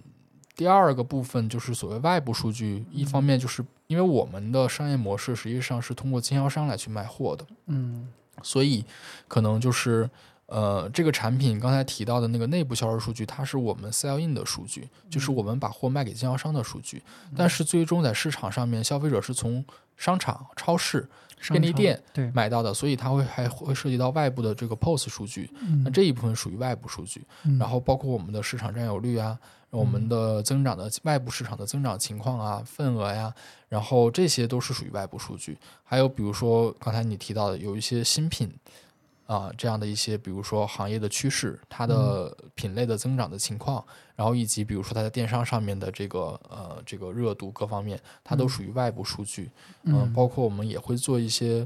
[0.53, 8.07] 第二个部分就是所谓外部数据，一方面就是因为我们的商业模式实际上是通过经销商来去卖货的，嗯
[8.43, 8.85] 所以
[9.27, 10.07] 可能就是
[10.51, 17.01] 呃，这个产品刚才提到的那个内部销售数据，它是我们 sell in 的数据，就是我们把货卖给经销商的数据。
[17.37, 19.63] 但是最终在市场上面，消费者是从
[19.95, 21.07] 商场、超市、
[21.49, 21.97] 便利店，
[22.33, 25.49] 买到的，所以它会还会涉及到外部的这个 POS 数据。
[25.61, 33.33] 嗯那这一部分属于外部数据，嗯然后包括我们的市场占有率啊，我们的增长的外部市场的增长情况啊，份额呀，
[33.69, 35.57] 然后这些都是属于外部数据。
[35.85, 38.51] 还有比如说刚才你提到的有一些新品
[39.31, 43.81] 啊、这样的一些，比如说行业的趋势，它的品类的增长的情况，
[44.13, 49.49] 然后以及比如说它在电商上面的这个呃这个热度各方面，它都属于外部数据。
[49.83, 51.65] 嗯，包括我们也会做一些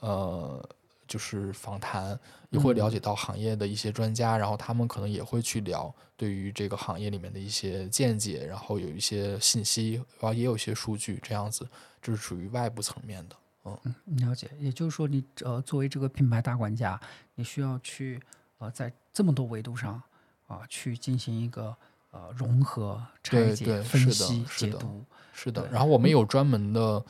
[0.00, 0.66] 呃，
[1.06, 11.68] 就是访谈，也会了解到行业的一些专家，然后他们可能也会去聊对于这个行业里面的一些见解，然后有一些信息，然后也有一些数据，这样子，
[12.00, 13.36] 这是属于外部层面的。
[13.64, 17.00] 嗯，了解，也就是说你，呃作为这个品牌大管家，
[17.36, 18.20] 你需要去
[18.58, 20.02] 呃在这么多维度上
[20.46, 21.74] 啊、去进行一个
[22.10, 25.68] 呃融合、拆解、对对分是的析、是的解读，是的。
[25.70, 27.02] 然后我们有专门的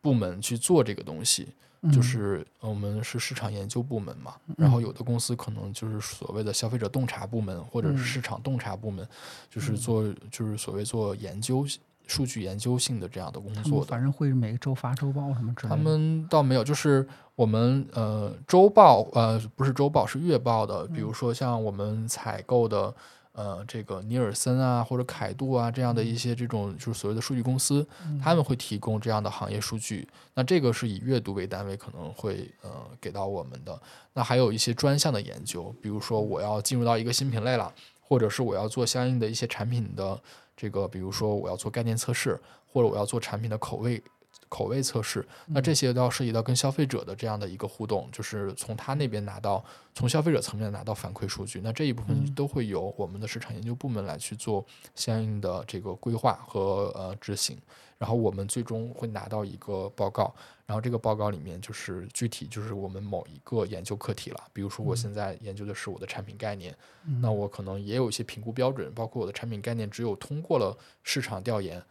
[0.00, 1.48] 部门去做这个东西，
[1.82, 1.92] 嗯。
[1.92, 9.08] 就是我们是市场研究部门嘛，然后有的公司可能就是所谓的消费者洞察部门，或者是市场洞察部门，
[9.48, 11.66] 就是做就是所谓做研究
[12.06, 13.86] 数据研究性的这样的工作的。
[13.86, 15.76] 反正会每个周发周报什么之类的。
[15.76, 22.94] 他们倒没有，就是我们呃周报呃不是周报是月报的，比如说像我们采购的
[23.32, 27.86] 呃这个尼尔森啊或者凯度啊这样的一些这种就是所谓的数据公司，
[28.22, 30.06] 他们会提供这样的行业数据。
[30.34, 33.80] 那这个是以月度为单位可能会呃给到我们的。
[34.14, 37.72] 那还有一些专项的研究，比如说我要进入到一个新品类了，
[38.12, 40.20] 或者是我要做相应的一些产品的
[40.54, 42.38] 这个，比如说我要做概念测试，
[42.70, 44.02] 或者我要做产品的口味
[44.50, 54.62] 口味测试，那这些都要涉及到跟消费者的这样的一个互动，就是从他那边拿到，从消费者层面拿到反馈数据，那这一部分都会由我们的市场研究部门来去做
[54.94, 57.56] 相应的这个规划和呃执行，
[57.96, 60.34] 然后我们最终会拿到一个报告，
[60.72, 66.74] 然后这个报告里面就是具体就是我们某一个研究课题了，比如说我现在研究的是我的产品概念，
[67.20, 71.84] 那我可能也有一些评估标准，包括我的产品概念只有通过了市场调研。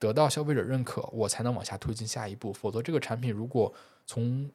[0.00, 2.52] 得到消费者认可，我才能往下推进下一步。
[2.52, 3.72] 否则，这个产品如果
[4.04, 4.50] 从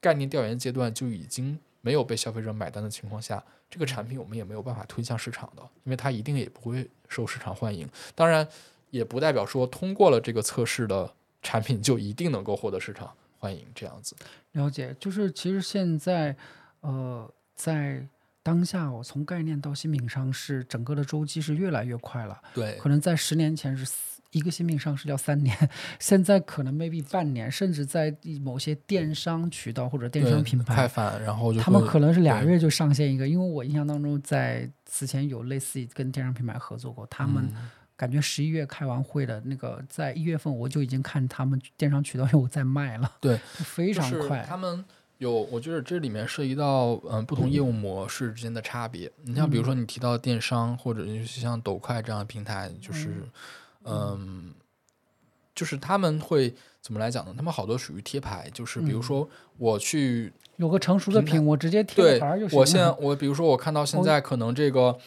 [0.00, 7.86] 概念调研阶段就已经没有被消费者买单的情况下，这个产品我们也没有办法推向市场的，因为它一定也不会受市场欢迎。
[8.14, 8.48] 当然，
[8.88, 13.66] 也不代表说通过了这个测试的产品就一定能够获得市场欢迎。
[13.74, 14.16] 这样子，
[14.52, 16.34] 了解，就是其实现在，
[16.80, 18.06] 呃，在
[18.42, 22.40] 当下，我从概念到新品上市，整个的周期是越来越快了。
[22.54, 23.86] 对可能在十年前是
[24.30, 25.56] 一个新品上市要三年，
[25.98, 33.28] 现在可能 maybe 半年，甚至在某些电商渠道或者电商品快牌，反，然后就他们可能是俩对月就上线一个。
[33.28, 37.70] 因为我印象当中，在此前有类似于跟电商品牌合作过，他们嗯
[38.02, 44.44] 感觉十一月开完会的那个，在一月份我就已经看他们电商渠道有在卖了，对， 非常就是快。
[44.44, 44.84] 他们
[45.18, 49.08] 有，我觉得这里面涉及到嗯不同业务模式之间的差别。
[49.22, 53.22] 你像比如说你提到电商，或者是像抖快这样的平台，就是
[53.84, 54.52] 嗯，
[55.54, 57.32] 就是他们会怎么来讲呢？
[57.36, 62.58] 他们好多属于贴牌，就是比如嗯说我去有个成熟的品，我直接贴对个牌就行。
[62.58, 64.98] 我现在我比如说我看到现哦在可能这个，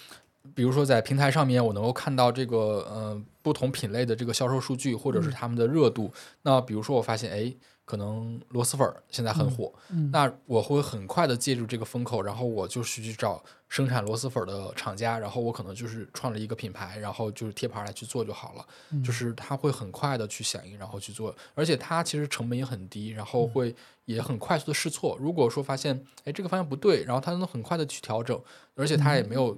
[0.53, 2.57] 比如说在平台上面，我能够看到这个
[2.89, 6.11] 呃不同品类的这个销售数据，或者是他们的热度。
[6.43, 7.53] 那比如说我发现哎，
[7.83, 18.65] 可能螺蛳粉儿现在很火，嗯那我会很快的借助这个风口，然后我就是去找生产螺蛳粉儿的厂家，然后我可能就是创了一个品牌，然后就是贴牌来去做就好了。
[18.91, 25.15] 嗯就是它会很快的去响应，然后去做，而且它其实成本也很低，然后会也很快速的试错。
[25.19, 28.39] 如果说发现哎这个方向不对，然后它能很快的去调整，
[28.75, 29.55] 而且它也没有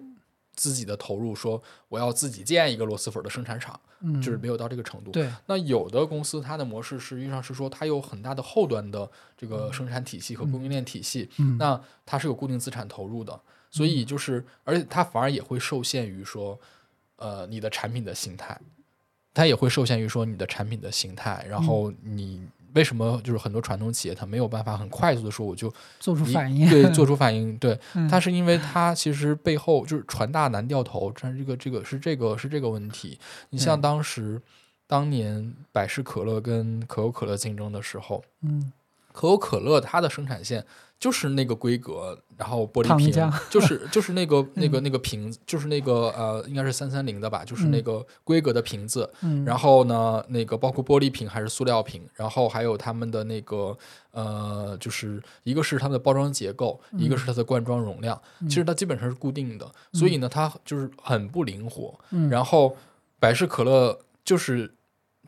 [0.58, 5.12] 自己的投入，说我要自己建一个螺蛳粉的生产厂，嗯，就是没有到这个程度。
[5.12, 11.58] 对，那有的公司它的模式实际上是说，它有很大的后端的这个生产体系和供应链体系，嗯。
[11.58, 13.40] 那它是有固定资产投入的，
[13.70, 16.60] 所以就是，而且它反而也会受限于说，
[17.18, 18.60] 呃，你的产品的形态，
[19.34, 22.42] 它也会受限于说你的产品的形态，然后你
[22.78, 28.08] 为什么就是很多传统企业它没有办法很快速的说我就做出反应，对，做出反应， 对，嗯。
[28.08, 33.20] 它是因为它其实背后就是船大难掉头，这这个这个是这个是这个问题。
[33.50, 34.42] 你像当时
[34.86, 38.72] 当年百事可乐跟可口可乐竞争的时候，嗯。
[39.12, 40.64] 可口可乐它的生产线
[41.00, 49.08] 就是那个规格，然后玻璃瓶，就是就是那个 那个那个瓶子，就是那个呃，应该是三三零的吧，就是那嗯个规格的瓶子。
[49.22, 53.78] 嗯，然后呢，那个包括玻璃瓶还是塑料瓶，然后还有他们的那个
[54.12, 61.94] 呃，就是一个是它的包装结构，一个是它的灌装容量，其实它基本上是固定的，所以呢，它就是很不灵活。
[62.10, 62.30] 嗯。
[62.30, 62.76] 然后
[63.20, 64.74] 百事可乐就是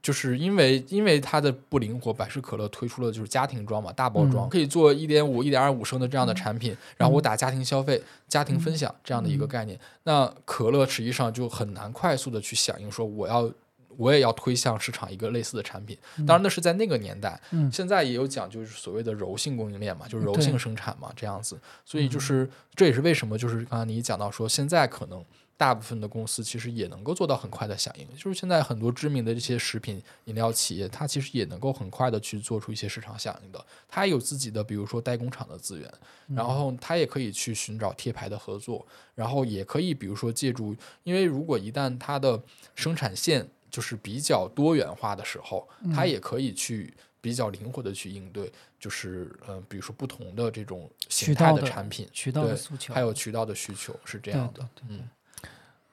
[0.02, 4.50] 就是因为因为它的不灵活，百事可乐推出了就是家庭装嘛，大包装、嗯。
[4.50, 9.80] 可以做一点五、一点二五升的这样的产品，然后我打家庭消费、家庭分享这样的一个概念。
[10.04, 13.52] 那可乐实际上就很难快速的去响应说我要。
[13.98, 17.70] 我也要推向市场一个类似的产品，当然那是在那个年代，嗯。
[17.70, 21.60] 现在也有讲究，就是所谓的柔性供应链嘛，就是柔性生产嘛，这样子。
[21.84, 25.22] 所以就是这也是为什么，就是刚才你讲到说，现在可能
[25.60, 33.66] 大部分的公司其实也能够做到很快的响应，就是现在很多知名的这些食品饮料企业，它其实也能够很快的去做出一些市场响应的。
[33.90, 35.94] 它有自己的，比如说代工厂的资源，
[36.28, 42.42] 然后它也可以去寻找贴牌的合作，然后也可以比如说借助，因为如果一旦它的
[42.74, 54.86] 生产线就是比较多元化的时候，它也可以去比较灵活的去应对，就是呃，比如说不同的这种形态的的产品，渠道的对诉求，还有渠道的需求是这样的对。
[54.88, 55.04] 嗯，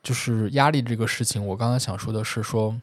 [0.07, 2.81] 就是压力这个事情，我刚刚想说的是说，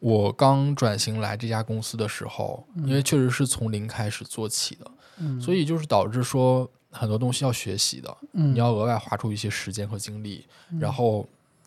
[0.00, 5.40] 我刚转型来这家公司的时候，因为确实是从零开始做起的，嗯。
[5.40, 8.52] 所以就是导致说很多东西要学习的，嗯。
[8.52, 10.44] 你要额外花出一些时间和精力，
[10.80, 11.24] 然后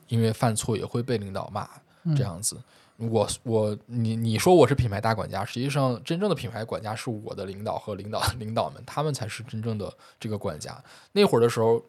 [0.10, 1.66] 因为犯错也会被领导骂，
[2.04, 2.14] 嗯。
[2.14, 2.62] 这样子。
[2.98, 10.78] 我我你你说我是品牌大管家，实际上真正的品牌管家是我的领导和领导领导们，他们才是真正的这个管家。
[11.14, 11.82] 那会儿的时候，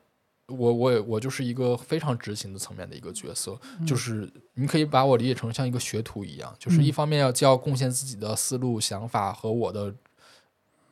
[0.48, 9.94] 我我也我就是一个非常执行的层面的一个角色，就是你可以把我理解成像一个学徒一样，就是一方面要就要贡献自己的思路、想法和我的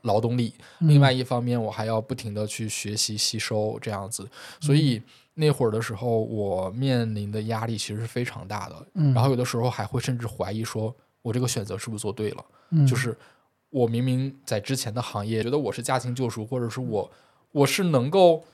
[0.02, 4.26] 劳动力，另外一方面我还要不停的去学习吸收这样子，
[4.60, 5.00] 所以
[5.34, 9.12] 那会儿的时候我面临的压力其实是非常大的，嗯。
[9.14, 12.86] 然后有的时候还会甚至怀疑说我这个选择是不是做对了，嗯。
[12.86, 13.16] 就是
[13.70, 17.10] 我明明在之前的行业觉得我是驾轻就熟，或者是我
[17.52, 18.44] 我是能够，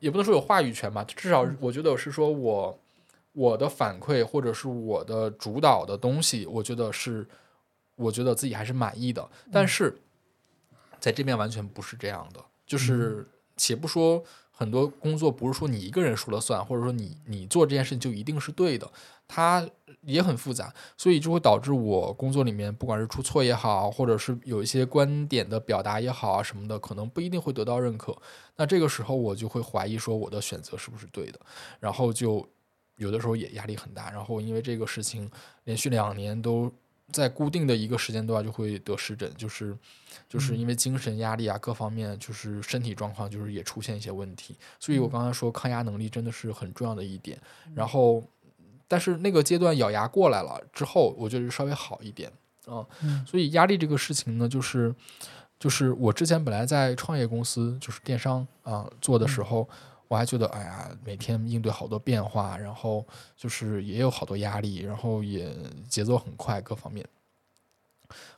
[0.00, 2.80] 也不能说有话语权吧，至少我觉得是说我
[3.32, 7.26] 我的反馈或者是我的主导的东西，我觉得是
[7.94, 9.96] 我觉得自己还是满意的，但是
[10.98, 14.24] 在这边完全不是这样的，就是且不说。
[14.60, 18.86] 很多工作不是说你一个人说了算，或者说你你做这件事情就一定是对的，
[19.26, 19.66] 它
[20.02, 28.14] 也很复杂，所以就会导致我工作里面不管是出错也好，或者是有一些观点的表达也好啊什么的，可能不一定会得到认可。
[28.56, 31.40] 那这个时候我就会怀疑说我的选择是不是对的，
[31.78, 32.46] 然后就
[32.96, 34.10] 有的时候也压力很大。
[34.10, 35.30] 然后因为这个事情
[35.64, 36.70] 连续两年都
[37.12, 39.76] 在固定的一个时间段就会得湿疹，就是
[40.28, 44.56] 就是因为精神压力啊各方面，就是身体状况就是也出现一些问题。
[44.78, 47.38] 所以我刚才说抗压能力真的是很重要的一点。
[47.74, 48.22] 然后，
[48.88, 52.30] 但是那个阶段咬牙过来了之后，我觉得稍微好一点
[52.66, 52.86] 啊。
[53.02, 54.94] 嗯所以压力这个事情呢，就是
[55.58, 59.68] 就是我之前本来在创业公司就是电商啊做的时候。
[60.10, 65.48] 我还觉得，哎呀，每天应对好多变化，然后就是也有好多压力，然后也
[65.88, 67.06] 节奏很快，各方面。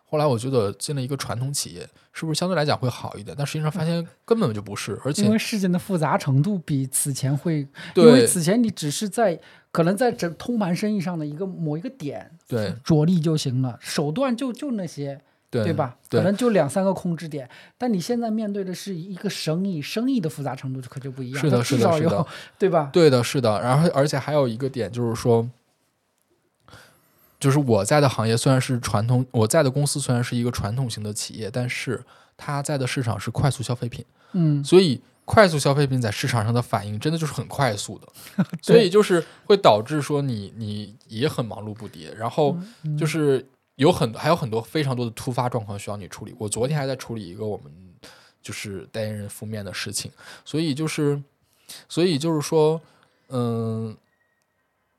[0.05, 3.35] 后来我觉得进了一个传统企业，是不是相对来讲会好一点？
[3.35, 15.23] 但实际上发现根本就不是，而且因为事情的复杂程度比此前会，因为此前你只是在可能在整通盘生意上的一个某一个点对着力就行了，手段就就那些，
[15.53, 15.95] 对对吧？
[16.09, 17.47] 可能就两三个控制点，
[17.77, 22.27] 但你现在面对的是一个生意，生意的复杂程度可就不一样，是的它至少是的是的，
[22.59, 22.89] 对吧？
[22.91, 23.61] 对的，是的。
[23.61, 25.47] 然后而且还有一个点就是说，
[27.39, 32.03] 就是我在的行业虽然是传统，我在的公司虽然是一个传统型的企业，但是
[32.39, 38.09] 它在的市场是快速消费品，嗯，所以快速消费品在市场上的反应真的就是很快速的，
[38.63, 43.45] 所以就是会导致说你你也很忙碌不迭，然后嗯就是
[43.77, 46.35] 有很还有很多非常多的突发状况需要你处理。
[46.39, 47.73] 我昨天还在处理一个我们
[48.43, 50.11] 就是代言人负面的事情，
[50.45, 51.23] 所以就是
[51.89, 52.81] 所以就是说，
[53.29, 53.97] 嗯。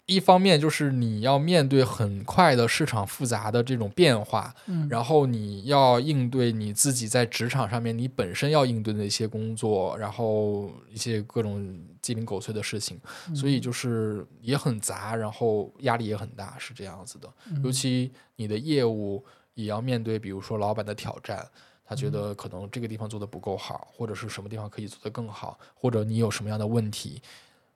[0.05, 12.99] 一方面就是你要面对很快的市场复杂的这种变化，嗯，然后你要应对你自己在职场上面你本身要应对的一些工作，然后一些各种鸡零狗碎的事情，
[13.33, 17.33] 所以就是也很杂，然后压力也很大，是这样子的。
[17.63, 19.23] 尤其你的业务
[19.53, 21.47] 也要面对，比如说老板的挑战，
[21.85, 27.21] 他觉得可能这个地方做的不够好，或者是什么地方可以做得更好，或者你有什么样的问题，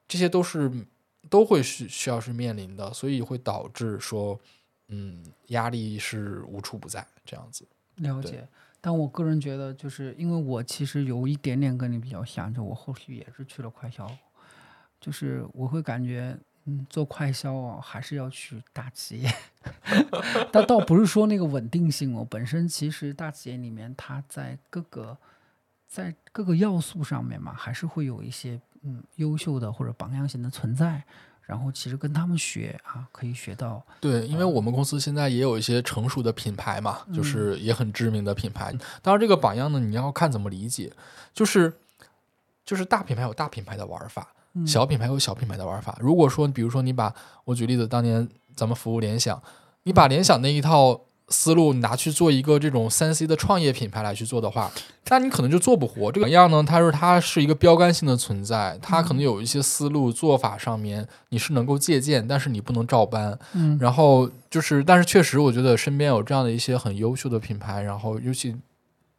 [0.10, 0.70] 这些都是。
[1.30, 4.40] 都会需需要是面临的，所以会导致说，
[4.88, 7.68] 嗯，压力是无处不在这样子。
[7.96, 8.48] 了解，
[8.80, 14.10] 但我个人觉得，就是因为我其实有一点点跟你比较像，就我后续也是去了快销，
[15.00, 19.34] 就是我会感觉，嗯，做快销啊，还是要去大企业。
[20.52, 25.18] 但倒不是说那个稳定性哦，本身其实大企业里面，它在各个
[25.88, 28.62] 在各个要素上面嘛，还是会有一些。
[28.84, 31.04] 嗯，优秀的或者榜样型的存在，
[31.42, 33.82] 然后其实跟他们学啊，可以学到。
[34.00, 38.74] 对，因为我们公司现在也有一些成熟的品牌嘛，就是也很知名的品牌。
[39.02, 40.92] 当然，这个榜样呢，你要看怎么理解，
[41.34, 41.74] 就是
[42.66, 44.28] 就是大品牌有大品牌的玩法，
[44.66, 45.98] 小品牌有小品牌的玩法。
[46.00, 47.14] 如果说，比如说你把
[47.46, 49.42] 我举例子，当年咱们服务联想，
[49.84, 51.07] 你把联想那一套。
[51.30, 54.72] 思路你拿去做一个这种三 C 的创业品牌来去做的话，
[55.10, 56.10] 那你可能就做不活。
[56.12, 63.38] 这个样呢，它是它是一个标杆性的存在，它可能有一些思路做法上面你是能够借鉴，但是你不能照搬。
[63.54, 68.56] 嗯，然后就是，但是确实我觉得身边有这样的一些很优秀的品牌，然后尤其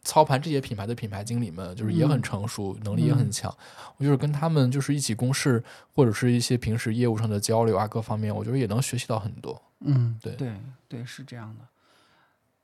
[0.02, 3.54] 操盘这些品牌的品牌经理们，就是也很成熟，能力也很强。
[3.98, 5.62] 我就是跟他们就是一起共事，
[5.94, 9.60] 或者是一些平时业务上的交流啊，各方面我觉得也能学习到很多。
[9.80, 10.52] 嗯，对对
[10.88, 11.64] 对，是这样的。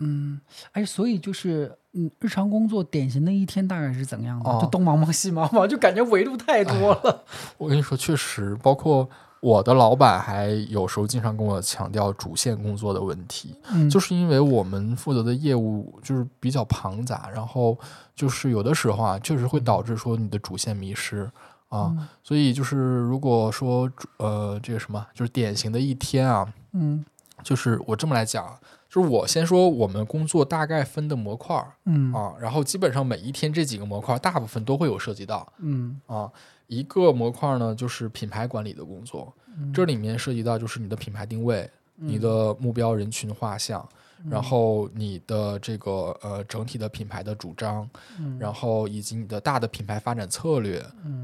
[0.00, 0.40] 嗯，
[0.72, 4.60] 哎，所以就是，嗯，日常工作典型的一天大概是怎样的？
[4.60, 7.24] 就东忙忙西忙忙，就感觉维度太多了。
[7.56, 9.08] 我跟你说，确实，包括
[9.40, 13.54] 我的老板还有时候经常跟我强调主线工作的问题，
[13.88, 17.78] 就是因为我们负责的业务就是比较庞杂，然后
[18.16, 21.30] 就是有的时候啊，确实会导致说你的主线迷失
[21.68, 21.94] 啊。
[22.22, 27.04] 所以就是如果说呃，这个什么，就是典型的一天啊，嗯，
[27.44, 28.58] 就是我这么来讲。
[28.94, 32.12] 就是我先说我们工作大概分的模块儿，嗯。
[32.12, 36.00] 啊，然后基本上每一天这几个模块大部分都会有涉及到，嗯。
[36.06, 36.30] 啊，
[36.68, 39.34] 一个模块呢就是品牌管理的工作，
[39.72, 43.84] 这里面涉及到就是你的品牌定位、你的目标人群画像，
[44.30, 47.90] 然后你的这个呃整体的品牌的主张，
[48.38, 50.78] 然后以及你的大的品牌发展策略，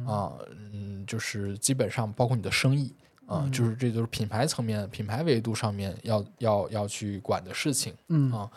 [0.05, 0.33] 啊，
[0.73, 2.93] 嗯，就是基本上包括你的生意。
[3.31, 8.51] 啊，就是这就是品牌层面、品牌维度上面要要要去管的事情，嗯啊，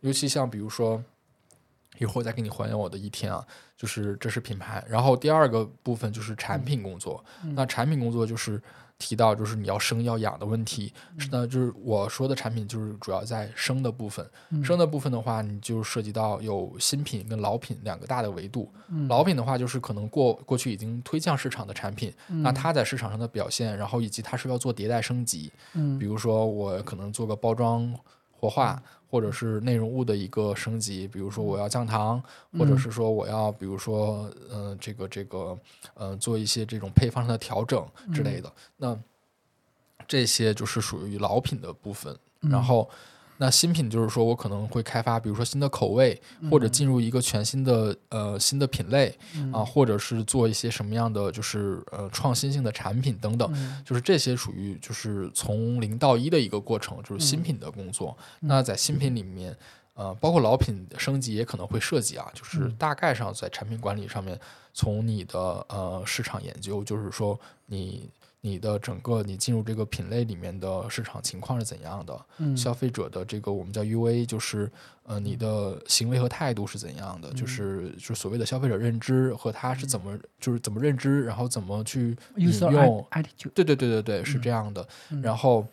[0.00, 1.02] 尤其像比如说，
[1.98, 3.44] 一会儿再给你还原我的一天啊，
[3.76, 7.24] 就是这是品牌，然后第二个部分就是产品工作，
[7.54, 8.62] 那产品工作就是。
[9.00, 14.24] 提到就是你要生要养的问题，是呢，就是我说的产品就是主要在生的部分。
[14.62, 18.70] 生的部分的话，你就涉及到有新品跟老品两个大的维度。
[19.08, 25.50] 老品的话，就是可能过过去已经推向市场的产品，那它在市场上的表现，然后以及它是要做迭代升级。
[25.72, 27.92] 嗯，比如说我可能做个包装
[28.30, 28.80] 活化。
[29.10, 32.22] 或者是内容物的一个升级，比如说我要降糖，
[32.58, 35.58] 或者是说我要，比如说，呃，这个这个，
[35.94, 38.52] 呃，做一些这种配方上的调整之类的。
[38.76, 38.96] 那
[40.06, 42.88] 这些就是属于老品的部分，然后。
[43.42, 46.20] 那新品就是说，我可能会开发，比如说新的口味，
[46.50, 49.16] 或者进入一个全新的呃新的品类
[49.50, 58.14] 啊，或者是做一些什么样的就是呃创新性的产品等等，就是这些属于就是从零到一的一个过程，就是新品的工作。
[58.40, 59.56] 那在新品里面，
[59.94, 64.38] 呃，包括老品升级也可能会涉及啊，就是大概上在产品管理上面，
[64.74, 68.06] 从你的呃市场研究，就是说你。
[68.42, 72.26] 你的整个你进入这个品类里面的市场情况是怎样的？
[72.38, 74.70] 嗯，消费者的这个我们叫 UA，就是
[75.02, 77.30] 呃你的行为和态度是怎样的？
[77.34, 83.06] 就是就所谓的消费者认知和他是怎么就是怎么认知，然后怎么去引用？
[83.54, 84.88] 对对对对对，是这样的。
[85.22, 85.66] 然后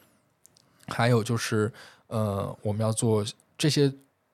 [0.88, 1.72] 还有就是
[2.08, 3.26] 呃我们要做
[3.58, 3.90] 这些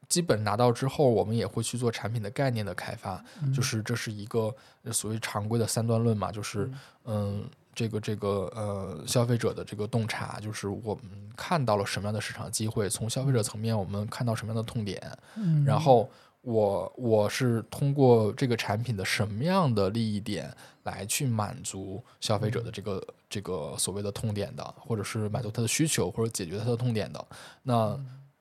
[0.10, 3.24] 基本拿到之后，我们也会去做产品的概念的开发，
[3.56, 4.52] 就是这是一个
[4.92, 6.68] 所谓常规的三段论嘛，就是
[7.06, 7.48] 嗯。
[7.74, 11.04] 这个这个呃，消费者的这个洞察，就是我们
[11.36, 15.02] 看到了什么样的市场机会，从消费者层面我们看到什么样的痛点，
[15.36, 16.10] 嗯，然后
[16.42, 27.26] 我我是通过这个产品的什么样的利益点来去满足消费者的这个这个所谓的痛点的，或者是满足他的需求或者解决他的痛点的。
[27.64, 28.00] 那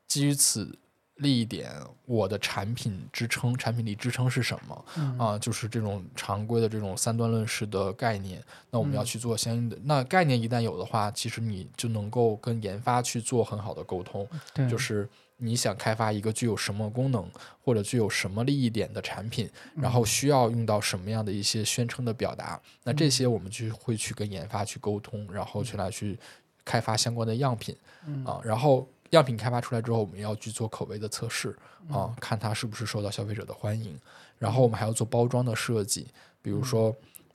[0.09, 0.77] 基于此
[1.17, 1.71] 利益点，
[2.07, 4.85] 我的产品支撑、产品力支撑是什么
[5.19, 5.39] 啊？
[5.39, 8.43] 就是这种常规的这种三段论式的概念。
[8.71, 9.79] 那我们要去做相应的。
[9.85, 14.27] 那概念一旦有的话，其实你就能够跟研发去做很好的沟通。
[14.55, 17.31] 对，就是你想开发一个具有什么功能
[17.63, 22.61] 或者具有什么利益点的产品，然后需要用到什么样的一些宣称的表达。
[22.83, 26.19] 那这些我们就会去跟研发去沟通，然后去来去
[26.65, 27.77] 开发相关的样品
[28.25, 28.89] 啊，然后。
[29.17, 31.57] 样品开发出来之后，我们要去做口味的测试
[31.91, 33.99] 啊，看它是不是受到消费者的欢迎。
[34.39, 36.09] 然后我们还要做包装的设计，
[36.41, 36.95] 比如说，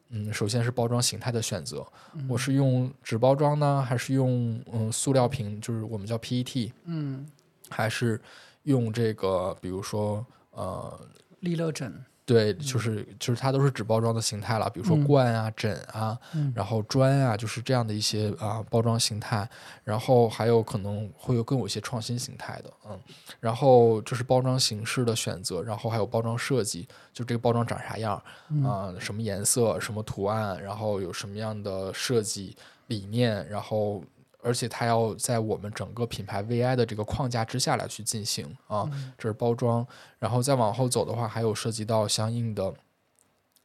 [0.09, 1.86] 嗯，首先是包装形态的选择，
[2.28, 7.25] 我是用纸包装呢，还是用嗯塑料瓶，就是我们叫 PET，嗯，
[7.69, 8.19] 还是
[8.63, 10.99] 用这个，比如说呃
[11.39, 12.03] 利乐枕。
[12.28, 16.19] 对，就是就是它都是纸包装的形态了，比如说罐啊、枕啊，
[16.53, 19.49] 然后砖啊，就是这样的一些啊包装形态。
[19.86, 22.99] 然后还有可能会有更有一些创新形态的，嗯。
[23.39, 28.21] 然后就是包装形式的选择，然后还有包装设计，就这个包装长啥样
[28.65, 32.57] 啊，什么颜色、什么图案，然后有什么样的设计
[32.88, 34.03] 理念，然后。
[34.47, 39.85] 而且它要在我们整个品牌 VI 的这个框架之下来去进行啊，这是包装。
[40.19, 42.73] 然后再往后走的话，还有涉及到相应的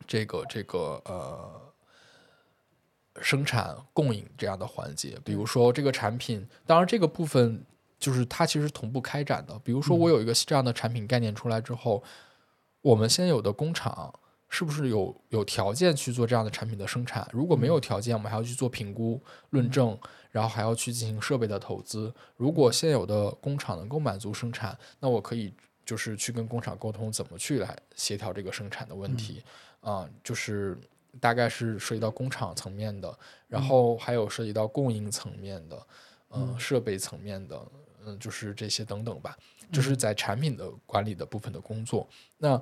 [0.08, 1.48] 这个这个呃
[3.20, 5.16] 生产供应这样的环节。
[5.24, 7.64] 比如说这个产品，当然这个部分
[8.00, 9.56] 就是它其实同步开展的。
[9.60, 12.02] 比如说我有一个这样的产品概念出来之后，
[12.80, 14.12] 我们现有的工厂
[14.53, 17.26] 是不是有有条件去做这样的产品的生产？
[17.32, 19.98] 如果没有条件，我们还要去做评估论证。
[20.32, 22.11] 然后还要去进行设备的投资。
[22.38, 25.53] 如果现有的工厂能够满足生产，那我可以
[25.84, 29.44] 就是去跟工厂沟通，怎么去来协调这个生产的问题
[29.82, 30.09] 啊？
[30.24, 30.78] 就是
[31.20, 33.14] 大概是涉及到工厂层面的，
[33.46, 35.86] 然后还有涉及到供应层面的，
[36.30, 37.62] 嗯，设备层面的，
[38.03, 39.36] 嗯，就是这些等等吧。
[39.70, 42.09] 就是在产品的管理的部分的工作。
[42.38, 42.59] 那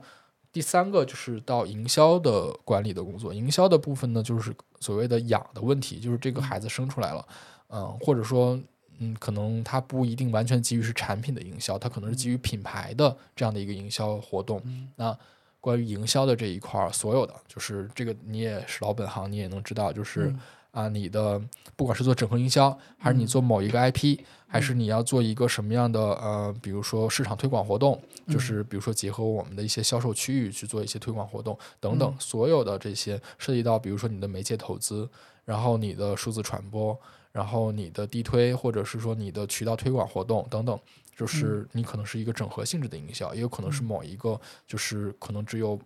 [0.52, 3.32] 第三个就是到营销的管理的工作。
[3.32, 7.26] 营销的部分呢，就是所谓的养的问题，就是这个孩子生出来了。
[7.68, 8.60] 嗯，或者说，
[8.98, 14.60] 嗯，可能他不一定完全基于是产品的营销，他可能是基于品牌的这样的一个营销活动。
[14.96, 15.16] 那
[15.60, 20.34] 关于营销的这一块儿，所有的就是这个你也是老本行，你也能知道，就是
[20.70, 21.40] 啊，你的
[21.76, 35.08] 不管是做整合营销，还是你做某一个 IP，还是你要做一个什么样的呃，比如说市场推广活动，就是比如说结合我们的一些销售区域去做一些推广活动等等，所有的这些涉及到，比如说你的媒介投资，
[35.44, 36.98] 然后你的数字传播。
[37.32, 40.76] 然后你的地推，或者是说你的渠道推广活动等等，
[41.14, 45.78] 就是你可能是一个整合性质的营销，也有可能是某一个，就是可能只有，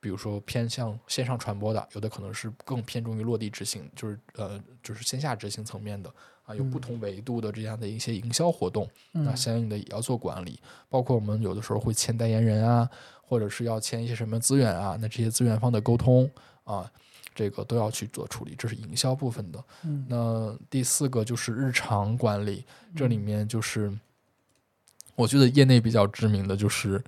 [0.00, 6.12] 比如说偏向线上传播的，有的可能是更偏重于落地执行，就是呃，就是线下执行层面的
[6.44, 12.88] 啊，有不同维度的这样的一些营销活动，那相应的也要做管理，包括我们有的时候会签代言人啊，
[13.22, 16.30] 或者是要签一些什么资源啊，那这些资源方的沟通
[16.64, 16.90] 啊。
[17.32, 19.64] 这个都要去做处理，这是营销部分的。
[20.08, 23.90] 那第四个就是日常管理，这里面就是
[25.20, 27.02] 我觉得业内比较知名的就是，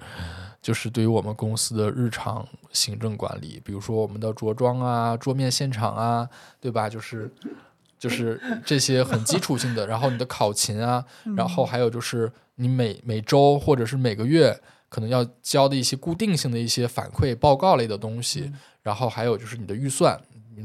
[0.60, 6.28] 就是对于我们公司的日常行政管理，比如说我们的着装啊、桌面现场啊，
[6.60, 6.88] 对吧？
[6.88, 7.30] 就是
[7.98, 9.86] 就是这些很基础性的。
[9.86, 11.04] 然后你的考勤啊，
[11.36, 18.52] 然后还有就是你每每周或者是每个月可能要交的一些固定性的一些反馈报告类的东西。
[18.82, 20.20] 然后还有就是你的预算、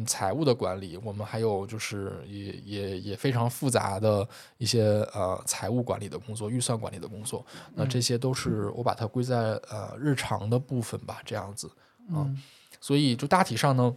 [0.06, 4.28] 财务的管理，我们还有就是也也也非常复杂的
[4.58, 4.84] 一些
[5.14, 7.46] 呃财务管理的工作、预算管理的工作。
[7.74, 11.70] 那这些都是我把它归在呃日常的部分吧，这样子
[12.14, 12.30] 啊。
[12.80, 13.96] 所以就大体上呢。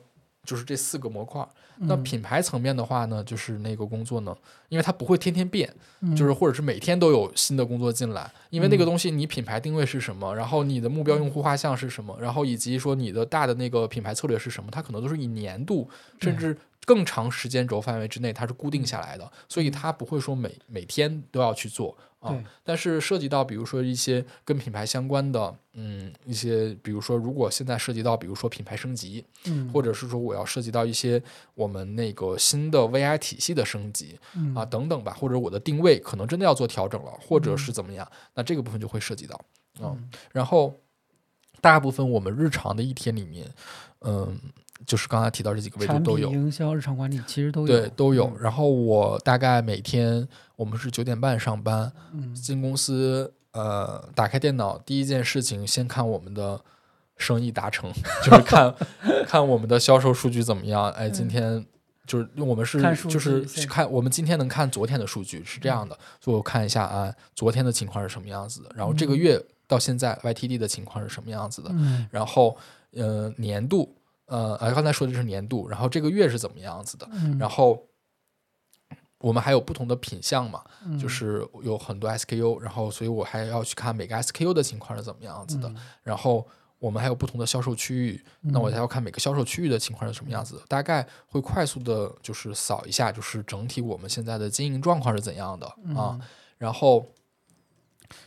[0.51, 1.46] 就是这四个模块。
[1.82, 4.36] 那品牌层面的话呢，就是那个工作呢，
[4.68, 5.72] 因为它不会天天变，
[6.16, 15.88] 就是或者是每天都有新的工作进来，因为那个东西你品牌定位是什么，然后你的目标用户画像是什么，然后以及说你的大的那个品牌策略是什么，它可能都是以年度
[16.20, 16.59] 甚至。
[16.86, 22.43] 更长时间轴范围之内，它是固定下来的，所以它不会说每每天都要去做啊。
[22.62, 31.23] 但是涉及到比如说一些跟品牌相关的，嗯，一些比如说如果现在涉及到比如说品牌升级，嗯，或者是说我要涉及到一些
[31.55, 34.18] 我们那个新的 VI 体系的升级，
[34.55, 39.45] 啊等等吧，或者我的定位可能真的要做调整了，或者是怎么样，那这个部分就会涉及到，
[39.81, 40.79] 嗯，然后
[41.61, 43.47] 大部分我们日常的一天里面，
[44.01, 44.39] 嗯。
[44.87, 48.33] 就是刚才提到这几个维度都有，营销、日常管理其实都有，对都有。
[48.39, 50.26] 然后我大概每天
[50.57, 51.93] 我们是九点半上班，
[52.35, 56.61] 进公司，呃，打开电脑，第一件事情先看我们的
[57.16, 57.93] 生意达成，
[58.24, 58.74] 就是看
[59.26, 60.91] 看我们的销售数据怎么样。
[60.93, 61.64] 哎，今天。
[62.07, 72.57] 就是我们是就是现看我们今天能看昨天的数据是这样的，所以我看一下啊，昨天的情况是什么样子的，然后这个月到现在 YTD 的情况是什么样子的，嗯然后
[72.95, 73.95] 呃年度
[74.31, 77.37] 呃呃刚才说的是年度，然后这个月是怎么样子的，嗯。
[77.37, 77.87] 然后
[79.18, 80.97] 我们还有不同的品相嘛，嗯。
[80.97, 85.76] 就是有很多 SKU，然后所以我还要去看每个 SKU 的情况是怎么样子的，嗯。
[86.05, 86.47] 然后
[86.78, 96.18] 我们还有不同的销售区域，那我还要看每个销售区域的情况是什么样子的，大概会快速的就是扫一下，就是整体我们现在的经营状况是怎样的啊，
[96.57, 97.05] 然后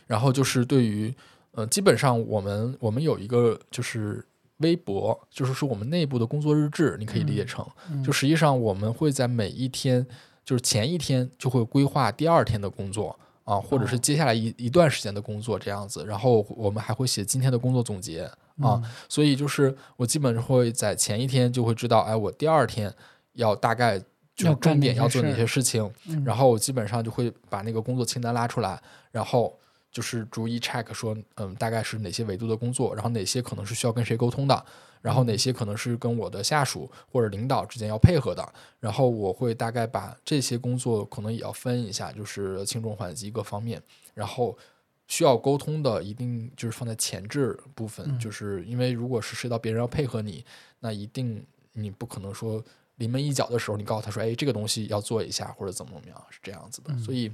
[0.06, 1.12] 然后就是对于
[1.52, 4.22] 呃，基本上我们我们有一个就是。
[4.58, 7.66] 微博就是说我们内部的工作日志，你可以理解成，
[8.04, 10.06] 就实际上我们会在每一天，
[10.44, 18.30] 就是前一天就会规划第二天的工作啊，或者是接下来一一段时间的工作这样子，然后我们还会写今天的工作总结
[18.60, 22.92] 啊，所以就是我基本会在前一天就会知道，哎，我第二天
[23.32, 25.90] 要大概就是要重点要做哪些事情，
[26.24, 28.80] 然后我基本上就会把那个工作清单拉出来，
[29.10, 29.58] 然后
[29.94, 34.66] 就是逐一 check 说，嗯，大概是哪些维度的工作，然后哪些可能是需要跟谁沟通的，
[35.00, 43.80] 然后哪些可能是跟我的下属或者领导之间要配合的，然后我会大概把这些工作可能也要分一下，就是轻重缓急各方面，
[44.12, 44.58] 然后。
[45.06, 50.42] 需要沟通的一定就是放在前置部分，就是因为如果是涉及到别人要配合你，
[50.80, 52.64] 那一定你不可能说
[52.96, 56.96] 临门一脚的时候，你告诉他说，哎，这个东西要做一下或者怎么怎么样，是这样子的。
[56.96, 57.30] 所以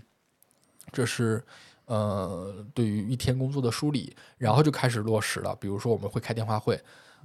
[0.91, 1.41] 这是
[1.91, 5.57] 呃对于一天工作的梳理，然后就开始落实了。
[5.61, 6.81] 比如说我们会开电话会，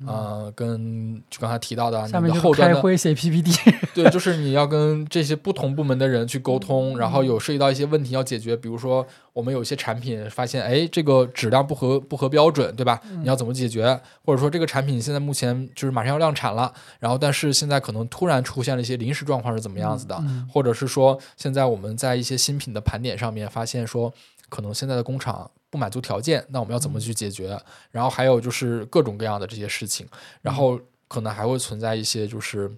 [0.07, 3.53] 呃，跟就刚才提到的你后端的开会写 PPT，
[3.93, 12.99] 对，就是你要跟这些不同部门的人去沟通，然后有涉及到一些问题要解决，比如说我们有一些产品发现，哎，这个质量不合不合标准，对吧？
[13.22, 13.97] 你要怎么解决？
[14.26, 20.22] 或者说这个产品现在目前就是马上要量产了，然后但是现在可能突然出现了一些临时状况是怎么样子的？
[20.51, 24.13] 或者是说现在我们在一些新品的盘点上面发现说，
[24.56, 27.60] 可能现在的工厂不满足条件，那我们要怎么去解决？
[27.91, 30.08] 然后还有就是各种各样的这些事情，
[30.41, 30.80] 然后
[31.10, 32.72] 可能还会存在一些就是。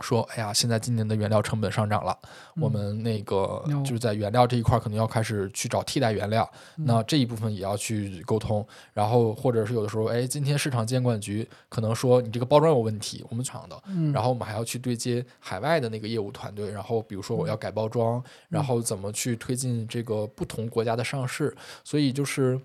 [0.00, 2.16] 说，哎呀，现在今年的原料成本上涨了，
[2.56, 8.66] 我们那个就是在原料这一块，可能要开始去找替代原料，那这一部分也要去沟通。
[8.92, 13.82] 然后或者是有的时候，哎，今天市场监管局可能说你这个包装有问题，我们厂的，
[14.12, 22.60] 然后我们还要去对接海外的那个业务团队，然后比如说我要改包装，然后怎么去推进这个不同国家的上市，所以就是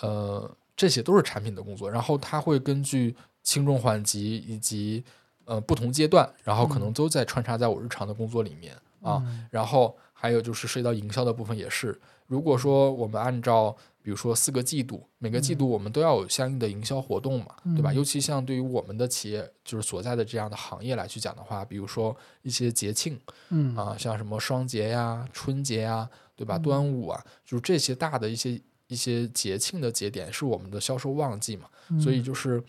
[0.00, 5.04] 呃，这些都是产品的工作，然后它会根据轻重缓急以及
[5.44, 9.22] 呃不同阶段，然后可能都在穿插在我日常的工作里面啊。
[9.50, 17.92] 然后还有就是涉及到营销的部分也是，如果说我们按照比如说四个季度，每个季度我们都要有相应的营销活动嘛，对吧？
[17.92, 23.18] 尤其像对于我们的企业就是所在的这样的行业来去讲的话，比如说一些节庆，
[23.50, 23.76] 嗯。
[23.76, 26.58] 啊，像什么双节呀、春节呀，对吧？
[26.58, 31.68] 端午啊，就是这些大的一些一些节庆的节点是我们的销售旺季嘛，
[32.00, 32.62] 所以就是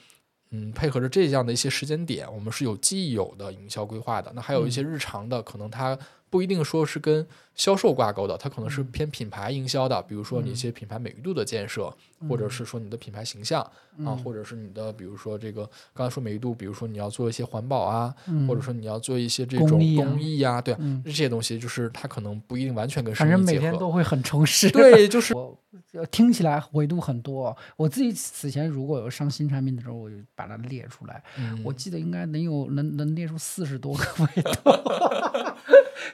[0.56, 4.32] 嗯，配合着这样的一些时间点，我们是有既有的营销规划的。
[4.36, 5.98] 那还有一些日常的，可能它
[6.34, 7.24] 不一定说是跟
[7.54, 11.96] 销售挂钩的，它可能是偏品牌营销的，比如说你一些品牌美誉度的建设，
[12.28, 13.62] 或者是说你的品牌形象
[14.04, 18.12] 啊，或者是你的比如说这个刚才说美誉度，比如说你要做一些环保啊，
[18.48, 20.10] 或者说你要做一些这种公益啊。
[20.10, 20.76] 公益啊、对、
[21.06, 23.62] 这些东西，就是它可能不一定完全跟生反正意结合。
[23.66, 24.72] 每天都会很充实。
[24.74, 25.36] 对，就是。
[26.10, 27.56] 听起来维度很多。
[27.78, 31.24] 我自己此前如果有上新产品的时候，我就把它列出来。
[31.38, 31.62] 嗯。
[31.64, 34.52] 我记得应该能有能能列出四十多个维度，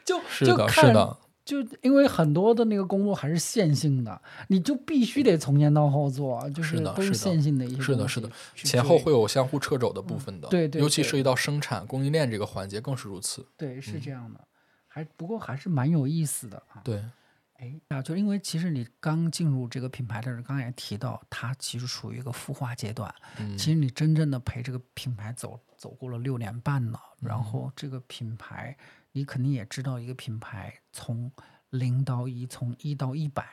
[0.09, 13.45] 就是就的，看是的，就因为很多的那个工作还是线性的，你就必须得从前到后做，就是都是线性的一些是的，是的，前后会有相互掣肘的部分的，对对尤其涉及到生产供应链这个环节更是如此。
[13.57, 14.39] 对是这样的，
[14.87, 16.81] 还不过还是蛮有意思的啊。
[16.83, 17.03] 对，
[17.57, 23.13] 哎啊，就因为其实你刚进入这个品牌的人，刚才也提到，它其实处于一个孵化阶段。
[23.39, 28.77] 嗯其实你真正的陪这个品牌走走过了六年半了，嗯然后这个品牌，
[29.11, 31.31] 你肯定也知道，一个品牌从
[31.71, 33.43] 零到一，从一到一百，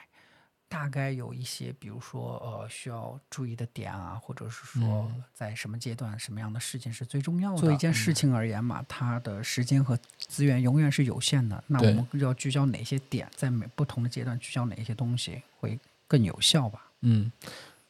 [0.69, 4.83] 大概有一些，比如说呃需要注意的点啊，或者是说
[5.15, 7.59] 嗯在什么阶段、什么样的事情是最重要的。
[7.59, 11.63] 做一件事情而言嘛，它的时间和资源永远是有限的。
[11.67, 16.91] 那我们要聚焦哪些点，在每不同的阶段聚焦哪些东西会更有效吧？
[17.03, 17.31] 嗯，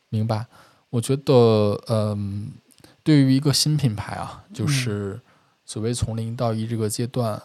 [0.09, 0.47] 明白。
[0.91, 2.53] 我觉得，嗯，
[3.03, 5.21] 对于一个新品牌啊，嗯就是
[5.65, 7.43] 所谓从零到一这个阶段，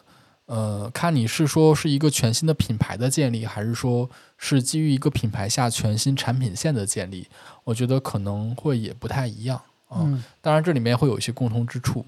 [0.52, 7.26] 呃，看你是说是一个全新的品牌的建立，还是说是基于一个品牌下全新产品线的建立，
[7.64, 10.00] 我觉得可能会也不太一样啊。
[10.02, 12.06] 嗯当然，这里面会有一些共同之处。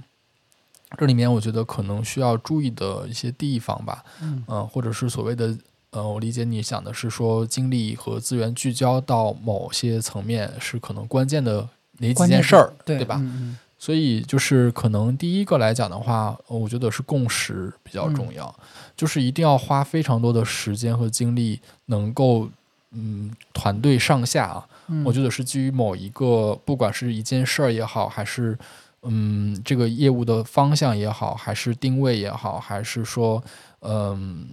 [0.97, 5.57] 这里面我觉得可能需要注意的一些地方吧，嗯呃，或者是所谓的
[5.91, 11.65] 呃，我理解你想的是说精力和资源聚焦到某些层面是可能关键的
[11.99, 13.15] 哪几件事儿，对吧？
[13.21, 18.55] 嗯所以就是可能第一个来讲的话，呃我觉得是共识比较重要，
[18.95, 22.47] 就是一定要花非常多的时间和精力，能够
[22.91, 28.57] 嗯团队上下啊，嗯，我觉得是基于某一个，不管是一件事儿也好，还是
[29.01, 33.43] 嗯这个业务的方向也好，还是定位也好，还是说
[33.81, 34.47] 嗯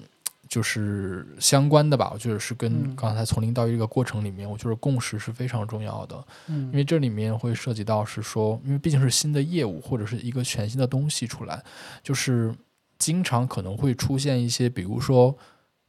[0.51, 2.96] 就是相关的吧，我觉得是跟嗯。
[2.96, 6.22] 刚才从零到一这个过程里面，我觉得共识是非常重要的。
[6.48, 6.64] 嗯。
[6.64, 11.62] 因为这里面会涉及到是说，因为毕竟是新的业务或者是一个全新的东西出来，
[12.03, 12.53] 就是
[12.98, 15.32] 经常可能会出现一些，比如说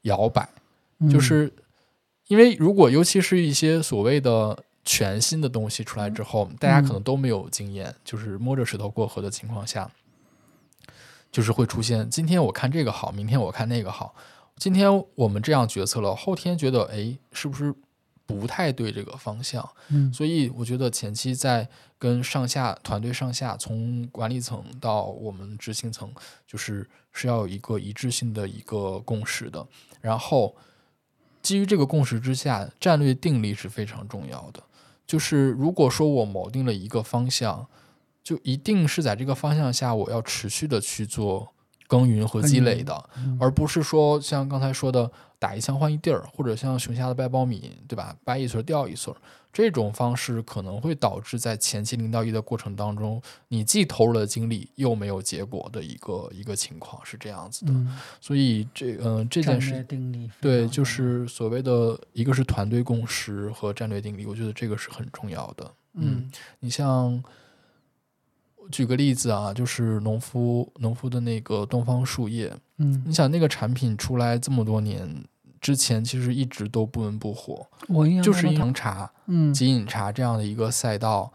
[0.04, 0.48] 摇摆，
[1.00, 1.10] 嗯。
[1.10, 1.52] 就是
[2.28, 9.90] 因为如果尤其是一些所谓的全新的东西出来之后，大家可能都没有经验，就是摸着石头过河的情况下，
[11.32, 14.14] 就是会出现今天我看这个好，明天我看那个好，
[14.58, 17.74] 今天我们这样决策了，后天觉得哎，是不是
[18.26, 19.68] 不太对这个方向？
[19.90, 26.12] 嗯所以我觉得前期在跟上下团队上下，从管理层到我们执行层，
[26.48, 29.66] 就是是要有一个一致性的一个共识的。
[30.00, 30.56] 然后
[31.42, 34.64] 基于这个共识之下，战略定力是非常重要的。
[35.06, 37.68] 就是如果说我锚定了一个方向，
[38.24, 41.54] 就一定是在这个方向下，我要持续的去做
[41.92, 48.16] 耕耘和积累的，嗯而不是说像刚才说的打一枪换一地儿，或者像熊瞎子掰苞米，对吧？
[48.24, 49.14] 掰一穗掉一穗，
[49.52, 57.74] 这种方式可能会导致在前期零到一的过程当中，你既投入了精力，又没有结果的一个一个情况是这样子的。
[57.74, 59.86] 嗯，所以这嗯、这件事
[60.40, 65.70] 对，就是所谓的一个是团队共识和战略定力，我觉得这个是很重要的。
[65.96, 66.32] 嗯
[66.62, 67.22] 你像
[68.72, 75.24] 举个例子啊，就是农夫农夫的那个东方树叶，嗯，你想那个产品出来这么多年
[75.60, 79.54] 之前，其实一直都不温不火，我就是中它饮茶、嗯。
[79.54, 81.32] 即饮茶这样的一个赛道。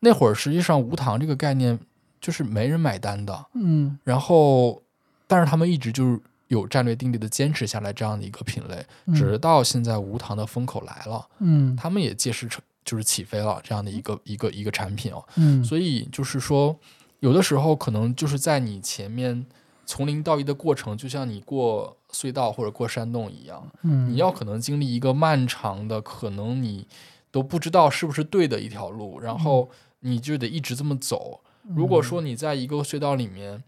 [0.00, 1.78] 那会儿实际上无糖这个概念
[2.20, 3.98] 就是没人买单的，嗯。
[4.04, 4.82] 然后
[5.26, 9.14] 但是他们一直就是有战略定力的坚持下来这样的一个品类，嗯。
[9.14, 11.74] 直到现在无糖的风口来了，嗯。
[11.76, 15.24] 他们也借势成就是起飞了这样的一个一个一个产品哦。
[15.36, 16.76] 嗯所以就是说，
[17.20, 19.44] 有的时候可能就是在你前面
[19.86, 26.86] 从零到一的过程，就像你过隧道或者过山洞一样，嗯，你要可能经历一个漫长的，可能你
[27.30, 29.68] 都不知道是不是对的一条路，然后
[30.00, 31.40] 你就得一直这么走。
[31.74, 33.62] 如果说你在一个隧道里面，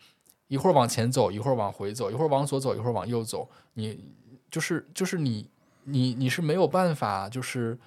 [0.49, 3.99] 一会儿往前走，一会儿往回走，一会儿往左走，一会儿往右走，你
[4.51, 5.49] 就是就是你
[5.85, 7.79] 你你是没有办法就是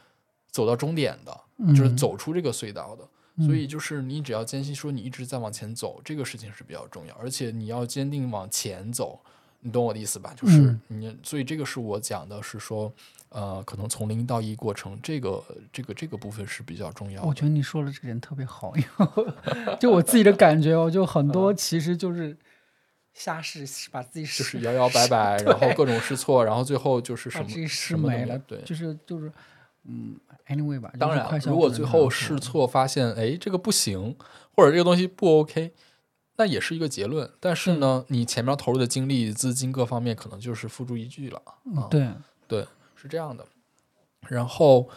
[0.58, 1.40] 走到终点的，
[1.76, 3.04] 就是嗯走出这个隧道的。
[3.36, 3.46] 嗯。
[3.46, 9.20] 所以就是你只要坚信说你一直在往前走，这个事情是比较重要，而且你要坚定往前走，
[9.60, 10.34] 你懂我的意思吧？
[10.36, 10.82] 就是嗯。
[10.88, 12.92] 你，所以这个是我讲的是说，
[13.30, 17.28] 呃，可能从零到一过程，这个这个这个部分是比较重要的。
[17.28, 18.74] 我觉得你说的这个点特别好，
[19.80, 22.36] 就我自己的感觉哦，就很多其实就是
[23.14, 29.32] 瞎试，把自己试就试是摇摇摆摆， 然后各种试错，然后最后就是什么自己试什么没了，对，就是就是
[29.86, 30.16] 嗯
[30.50, 30.92] ，anyway 吧。
[31.00, 34.16] 当然如果最后试错发现，哎，这个不行，
[34.56, 35.74] 或者这个东西不 OK，
[36.38, 37.30] 那也是一个结论。
[37.40, 41.42] 但是呢，你前面投入的精力、资金各方面，可能就是付诸一炬了。
[41.46, 42.10] 啊，嗯对，
[42.48, 43.46] 对，是这样的。
[44.28, 44.90] 然后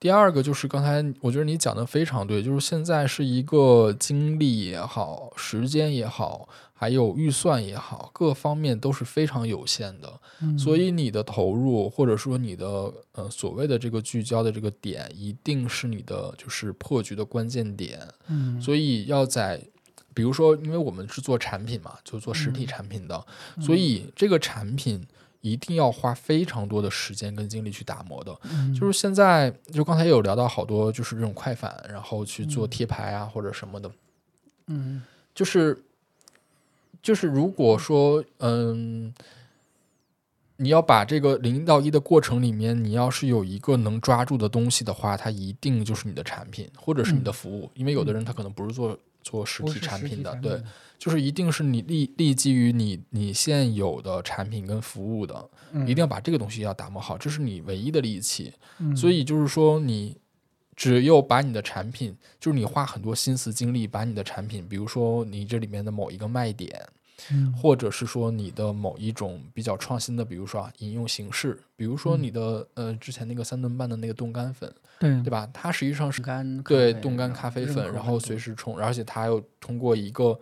[0.00, 6.48] 第二个就是刚才我觉得你讲的非常对，就是现在是一个精力也好、时间也好，
[6.82, 10.20] 还有预算也好，各方面都是非常有限的。
[10.40, 18.00] 嗯所以你的投入或者说你的呃所谓的这个聚焦的这个点，一定是你的就是破局的关键点。
[18.26, 19.62] 嗯，所以要在，
[20.12, 23.24] 比如说，因为我们是做产品嘛，就做实体嗯产品的，
[23.60, 25.06] 所以这个产品
[25.40, 28.36] 一定要花非常多的时间跟精力去打磨的。
[28.50, 33.88] 嗯就是现在，就刚才也有聊到好多，就是这种快反，然后去做嗯贴牌啊、或者什么的，
[34.66, 35.00] 嗯
[35.32, 35.80] 就是
[37.02, 39.12] 就是如果说嗯。
[40.58, 50.62] 你要把这个零到一的过程里面，你要是有一个能抓住的东西的话，它一定就是你的产品或者是你的服务，因为有的人他可能不是做做实体产品的，对，
[50.98, 55.82] 就是一定是你立立基于你你现有的产品跟服务的，嗯。
[55.88, 58.52] 一定要把这个东西要打磨好，这是你唯一的利器。
[58.78, 58.94] 嗯。
[58.94, 60.16] 所以就是说，你
[60.74, 66.88] 只有把你的产品，就是你花很多心思精力把你的产品，比如说你这里面的某一个卖点，
[67.30, 67.52] 嗯。
[67.52, 72.22] 或者是说你的某一种比较创新的，比如说啊饮用形式，比如说嗯。
[72.22, 75.48] 你的、呃之前那个三顿半的那个冻干粉，对对吧？
[75.52, 80.38] 它实际上是干对冻干咖啡粉，然后随时时冲，而且它又通过一个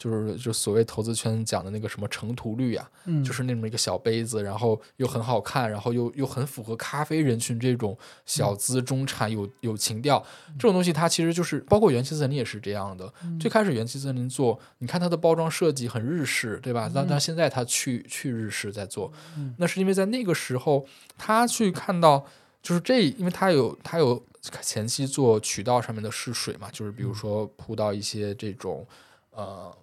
[0.00, 7.94] 就是就所谓投资圈讲的那个什么成图率啊，嗯，就是那么一个小杯子，然后又很好看，然后又又很符合咖啡人群这种
[8.24, 10.24] 小资中产有有情调
[10.58, 13.12] 这种东西，它其实就是包括元气森林也是这样的。
[13.38, 16.90] 最开始元气森林做，你看它的包装设计很日式，对吧？
[16.94, 19.12] 但但现在它去去日式在做，
[19.58, 20.86] 那是因为在那个时候
[21.18, 22.24] 他去看到
[22.62, 24.24] 就是这，因为他有他有
[24.62, 28.86] 前期做渠道上面的试水嘛，就是比如说铺到一些这种
[29.32, 29.76] 呃。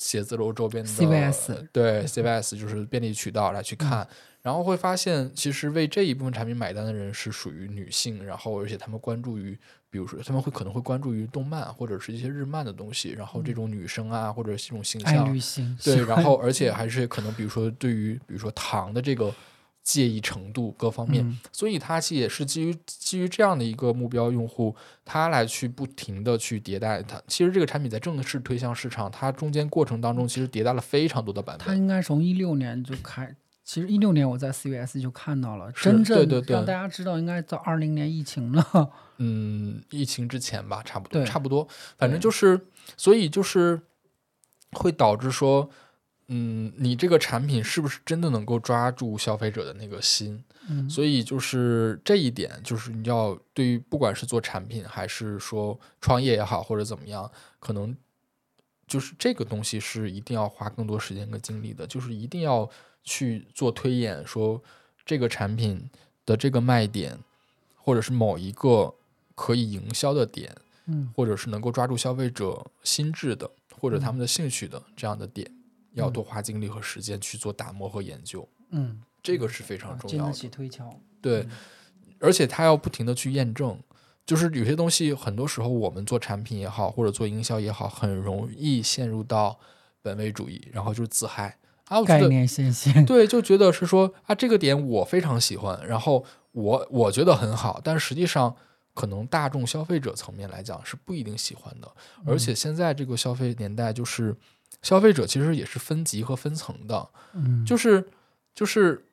[0.00, 4.08] 写字楼周边的 CVS 对 CVS 就是便利渠道来去看，
[4.40, 9.56] 然后会发现其实为这一部分产品买单的人是属于女性，然后而且他们关注于，
[9.90, 15.12] 比如说他们会可能会关注于动漫或者是一些日漫的东西，然后这种女生啊或者这种形象，
[15.84, 19.32] 对，然后而且还是可能比如说对于比如说糖的这个。
[19.82, 27.20] 介意程度各方面，所以它其实也是基于基于这样的一个目标用户，它来去不停的去迭代它。
[27.26, 31.66] 其实这个产品在正式推向市场，它中间过程当中其实迭代了非常多的版本。
[31.66, 38.90] 它应该从一六年就开，其实一六年我在 CVS 就看到了，真正让大家知道应该到二零年疫情了。
[39.18, 41.66] 嗯，疫情之前吧，差不多，差不多，
[41.98, 42.60] 反正就是，
[42.96, 43.80] 所以就是
[44.72, 45.70] 会导致说。
[46.32, 50.44] 嗯，你这个产品是不是真的能够抓住消费者的那个心？
[50.68, 57.28] 嗯，所以就是这一点，就是你要对于不管是做产品还是说创业也好，或者怎么样，
[57.58, 57.96] 可能
[58.86, 62.70] 就是这个东西是一定要花更多时间跟精力的，就是一定要
[63.02, 64.62] 去做推演，说
[65.04, 65.90] 这个产品
[66.24, 67.18] 的这个卖点，
[67.74, 68.94] 或者是某一个
[69.34, 70.54] 可以营销的点，
[70.86, 73.50] 嗯，或者是能够抓住消费者心智的，
[73.80, 75.50] 或者他们的兴趣的这样的点。
[75.94, 80.32] 要多花精力和时间去做打磨和研究，嗯，这个是非常重要的。
[80.32, 80.88] 起推敲，
[81.20, 81.44] 对，
[82.20, 83.76] 而且他要不停的去验证，
[84.24, 89.58] 就是有些东西，很多时候我们做产品也好，或者做营销也好，很容易陷入到
[90.00, 91.58] 本位主义，然后就是自嗨。
[91.86, 98.54] 啊，概念先行，对，就觉得是说啊，这个点我非常喜欢，然后我我觉得很好，但实际上
[98.94, 101.90] 可能大众消费者层面来讲是不一定喜欢的，
[102.24, 104.36] 而且现在这个消费年代就是。
[104.82, 108.08] 消费者其实也是分级和分层的，嗯，就是
[108.54, 109.04] 就是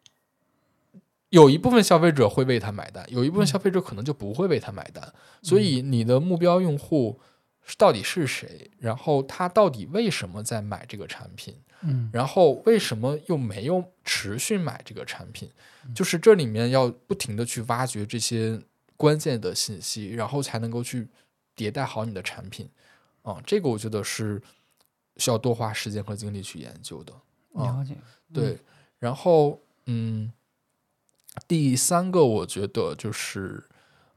[1.29, 5.13] 有一部分消费者会为他买单，有一部分消费者可能就不会为他买单。
[5.41, 7.19] 所以你的目标用户
[7.77, 8.71] 到底是谁？
[8.79, 11.53] 然后他到底为什么在买这个产品？
[11.81, 15.51] 嗯，然后为什么又没有持续买这个产品？
[15.93, 18.57] 就是这里面要不停的去挖掘这些
[18.95, 21.09] 关键的信息，然后才能够去
[21.57, 22.69] 迭代好你的产品。
[23.21, 24.41] 啊，这个我觉得是。
[25.17, 27.13] 需要多花时间和精力去研究的，
[27.53, 27.95] 了解
[28.33, 28.59] 对。
[28.99, 30.31] 然后，嗯，
[31.47, 33.63] 第三个我觉得就是，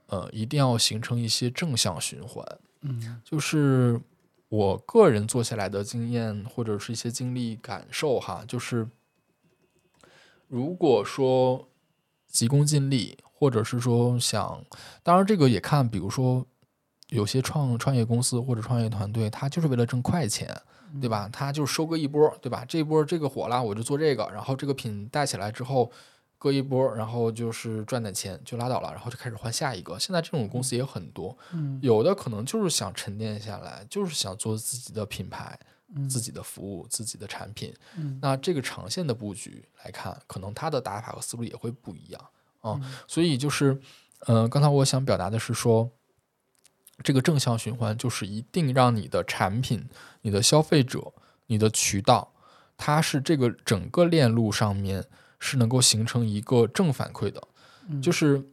[0.07, 2.45] 呃，一定要形成一些正向循环。
[2.81, 4.01] 嗯，就是
[4.49, 8.89] 我个人做下来的经验或者是一些经历感受哈，就是
[10.49, 11.69] 如果说
[12.27, 14.65] 急功近利，或者是说想，
[15.03, 16.47] 当然这个也看，比如说
[17.11, 20.55] 有些创创业公司或者创业团队，他就是为了挣快钱。
[21.01, 21.31] 对吧？
[21.33, 22.65] 他就收割一波，对吧？
[22.65, 25.89] 这一波这个火了，我就做这个，然后这个品带起来之后，
[26.37, 29.97] 割一波，然后就是赚点钱就拉倒了，然后就开始换下一个。
[30.01, 31.39] 现在这种公司也很多，
[31.81, 35.57] 有的可能就是想沉淀下来，就是想做自己的品牌、
[36.09, 37.73] 自己的服务、自己的产品。
[38.21, 42.21] 那这个长线的布局来看，可能他的打法和思路也会不一样
[42.63, 42.81] 啊。
[43.07, 43.81] 所以就是，
[44.27, 45.89] 嗯，刚才我想表达的是说。
[47.03, 49.89] 这个正向循环就是一定让你的产品、
[50.23, 51.13] 你的消费者、
[51.47, 52.33] 你的渠道，
[52.77, 55.05] 它是这个整个链路上面
[55.39, 57.43] 是能够形成一个正反馈的。
[58.03, 58.45] 就是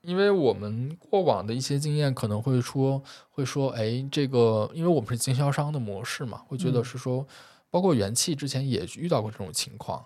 [0.00, 7.26] 因为我们过往的一些经验可能会说，会说，哎，这个因为我们是经销商的模式嘛，会觉得是说，
[7.70, 10.04] 包括元气之前也遇到过这种情况，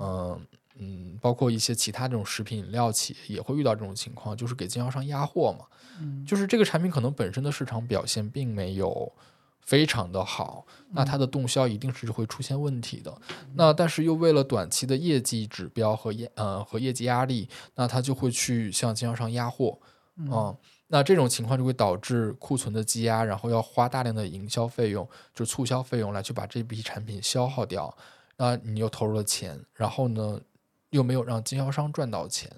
[0.00, 0.40] 嗯。
[0.78, 5.66] 嗯，包括一些其他这种食品饮料企业也会遇到这种情况，就是给经销商压货嘛。
[6.00, 9.12] 嗯，就是这个产品可能本身的市场表现并没有
[9.60, 13.12] 非常的好，那它的动销一定是会出现问题的。
[13.54, 19.76] 那但是又为了短期的业绩指标和业呃和业绩压力，那他就会去向经销商压货。
[20.16, 20.56] 嗯，
[20.86, 25.04] 那这种情况就会导致库存的积压，然后要花大量的营销费用，
[25.34, 27.92] 就是促销费用来去把这批产品消耗掉。
[28.36, 30.40] 那你又投入了钱，然后呢？
[30.90, 32.50] 又没有让经销商赚到钱，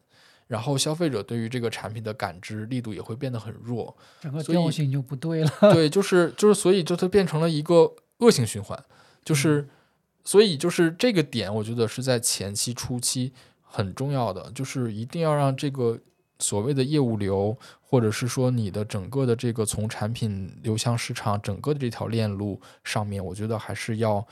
[0.47, 5.51] 然后消费者对于这个产品的感知力度也会变得很弱，整个调性就不对了。
[5.73, 8.83] 对，就是就是，所以就它变成了一个恶性循环。
[9.25, 9.69] 就是，
[10.25, 15.99] 所以就是这个点，我觉得是在前期初期很重要的，就是一定要让这个
[16.39, 24.27] 所谓的业务流，或者是说你的整个的这个从产品流向市场整个的这条链路上面，我觉得还是要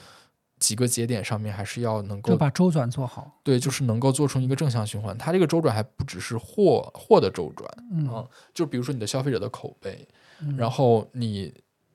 [0.58, 3.40] 几个节点上面还是要能够把周转做好。
[3.42, 5.16] 对，就是能够做成一个正向循环。
[5.16, 10.06] 它这个周转还不只是货货的周转，嗯，就比如说你的消费者的口碑，
[10.56, 11.54] 然后你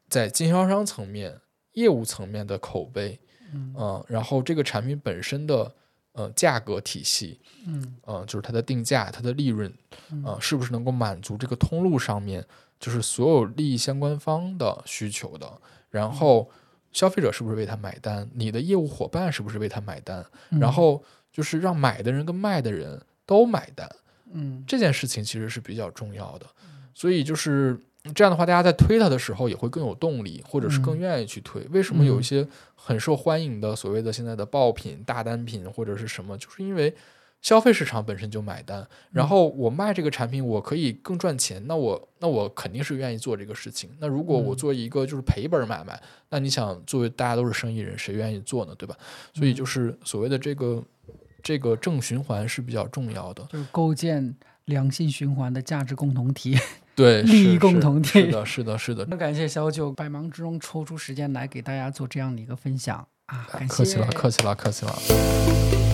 [0.09, 1.39] 在经销商层面、
[1.73, 3.19] 业务层面的口碑，
[3.53, 5.73] 嗯，然后这个产品本身的。
[6.15, 9.73] 呃，价格体系，嗯，呃，就是它的定价、它的利润，
[10.23, 12.45] 呃，是不是能够满足这个通路上面
[12.79, 15.51] 就是所有利益相关方的需求的？
[15.89, 16.47] 然后
[16.93, 18.29] 消费者是不是为他买单？
[18.33, 20.25] 你的业务伙伴是不是为他买单？
[20.51, 23.89] 然后就是让买的人跟卖的人都买单，
[24.31, 26.45] 嗯，这件事情其实是比较重要的。
[26.93, 27.77] 所以就是
[28.13, 31.61] 这样的话，大家在推它的时候也会更有动力，或者是更愿意去推。
[31.71, 32.47] 为什么有一些？
[32.85, 36.93] 很受欢迎的所谓的现在的爆品、大单品或者是什么，就是因为
[37.43, 43.89] 消费市场本身就买单，然后我卖这个产品，我可以更赚钱，那我那我肯定是愿意做这个事情。
[43.99, 48.73] 那如果我做一个就是赔本买卖，那你想作为大家都是生意人，谁愿意做呢？
[48.75, 48.95] 对吧？
[49.33, 50.81] 所以就是所谓的这个
[51.43, 54.33] 这个正循环是比较重要的，就是构建
[54.65, 56.57] 良性循环的价值共同体。
[56.95, 58.21] 对，利益共同体。
[58.21, 59.05] 是的，是的，是的。
[59.09, 63.45] 那感谢小九百忙之中抽出时间来给大家做这样的一个分享啊！
[63.51, 65.92] 感谢，客气了，客气了，客气了。